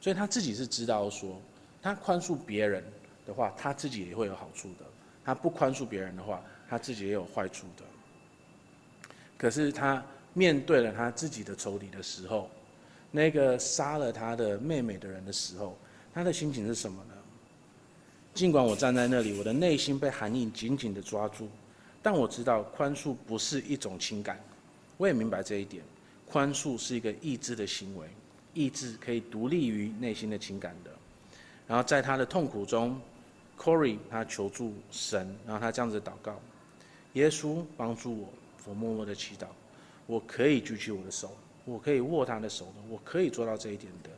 [0.00, 1.40] 所以他自己是知道说，
[1.82, 2.84] 他宽恕别人
[3.26, 4.84] 的话，他自己也会有好处的；
[5.24, 6.42] 他不宽恕别人的话，
[6.74, 7.84] 他自己也有坏处的。
[9.38, 12.50] 可是他面对了他自己的仇敌的时候，
[13.12, 15.78] 那个杀了他的妹妹的人的时候，
[16.12, 17.14] 他的心情是什么呢？
[18.34, 21.48] 尽管我站在那里，我的内心被寒意紧紧地抓住，
[22.02, 24.42] 但我知道宽恕不是一种情感。
[24.96, 25.84] 我也明白这一点，
[26.26, 28.08] 宽恕是一个意志的行为，
[28.52, 30.90] 意志可以独立于内心的情感的。
[31.68, 33.00] 然后在他的痛苦中
[33.56, 36.40] ，Corey 他求助神，然后他这样子祷告：
[37.14, 38.28] 耶稣帮助我，
[38.66, 39.46] 我默默的祈祷，
[40.06, 41.30] 我可以举起我的手，
[41.64, 44.10] 我可以握他的手的，我可以做到这一点的。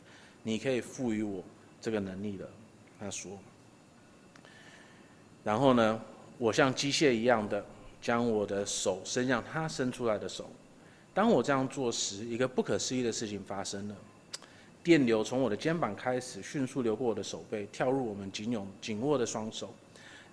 [0.43, 1.43] 你可以赋予我
[1.81, 2.49] 这个能力的，
[2.99, 3.31] 他说。
[5.43, 6.01] 然后呢，
[6.37, 7.63] 我像机械一样的
[8.01, 10.49] 将我的手伸向他伸出来的手。
[11.13, 13.95] 当我这样做时，一个不可思议的事情发生了。
[14.83, 19.73] 电流从我的肩膀开始迅速流过我的手背，跳入我们紧拥紧握的双手，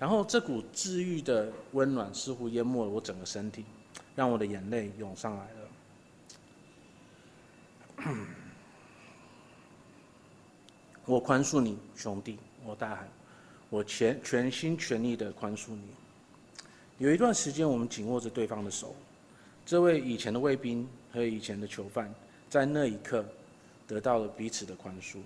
[0.05, 3.65] 然后这股治愈的温暖似乎淹没了我整个身体，
[4.15, 5.49] 让我的眼泪涌上来
[8.05, 8.15] 了。
[11.07, 12.39] 我宽恕你，兄弟！
[12.67, 13.09] 我大喊，
[13.71, 15.89] 我全全心全意的宽恕你。
[16.99, 18.95] 有一段时间，我们紧握着对方的手。
[19.65, 22.15] 这位以前的卫兵和以前的囚犯，
[22.51, 23.25] 在那一刻。
[23.87, 25.17] 得到了彼此的宽恕，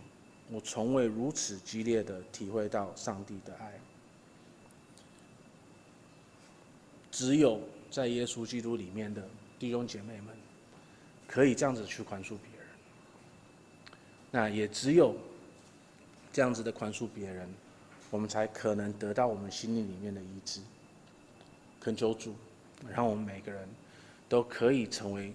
[0.53, 3.73] 我从未如此激烈的体会到上帝的爱。
[7.19, 7.61] 只有
[7.91, 9.21] 在耶稣基督里面的
[9.59, 10.27] 弟兄姐妹们，
[11.27, 12.69] 可以这样子去宽恕别人。
[14.31, 15.17] 那也只有
[16.33, 17.49] 这样子的宽恕别人，
[18.13, 20.61] 我们才可能得到我们心灵里面的医治。
[21.81, 22.37] 恳求主，
[22.95, 23.69] 让我们每个人
[24.29, 25.33] 都可以成为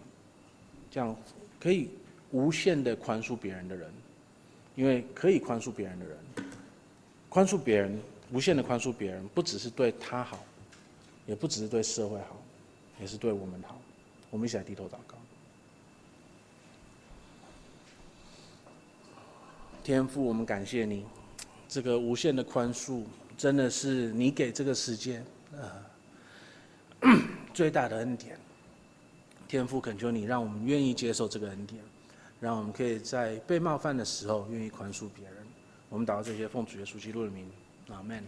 [0.90, 1.14] 这样，
[1.60, 1.90] 可以。
[2.32, 3.94] 无限的宽恕别人的人，
[4.74, 6.18] 因为可以宽恕别人的人，
[7.30, 8.00] 宽恕别人，
[8.32, 10.44] 无限的宽恕别人，不只是对他好，
[11.26, 12.42] 也不只是对社会好，
[13.00, 13.80] 也是对我们好。
[14.30, 15.18] 我们一起来低头祷告。
[19.84, 21.06] 天父，我们感谢你，
[21.68, 23.04] 这个无限的宽恕，
[23.38, 25.24] 真的是你给这个世界
[27.02, 27.20] 呃
[27.54, 28.40] 最大的恩典。
[29.48, 31.82] 天父，恳求你，让我们愿意接受这个恩典。
[32.40, 35.36] 让我们可以在被冒犯的时候愿意宽恕别人。
[35.88, 37.50] 我们祷告这些奉主耶稣基督的名，
[37.90, 38.22] 阿门。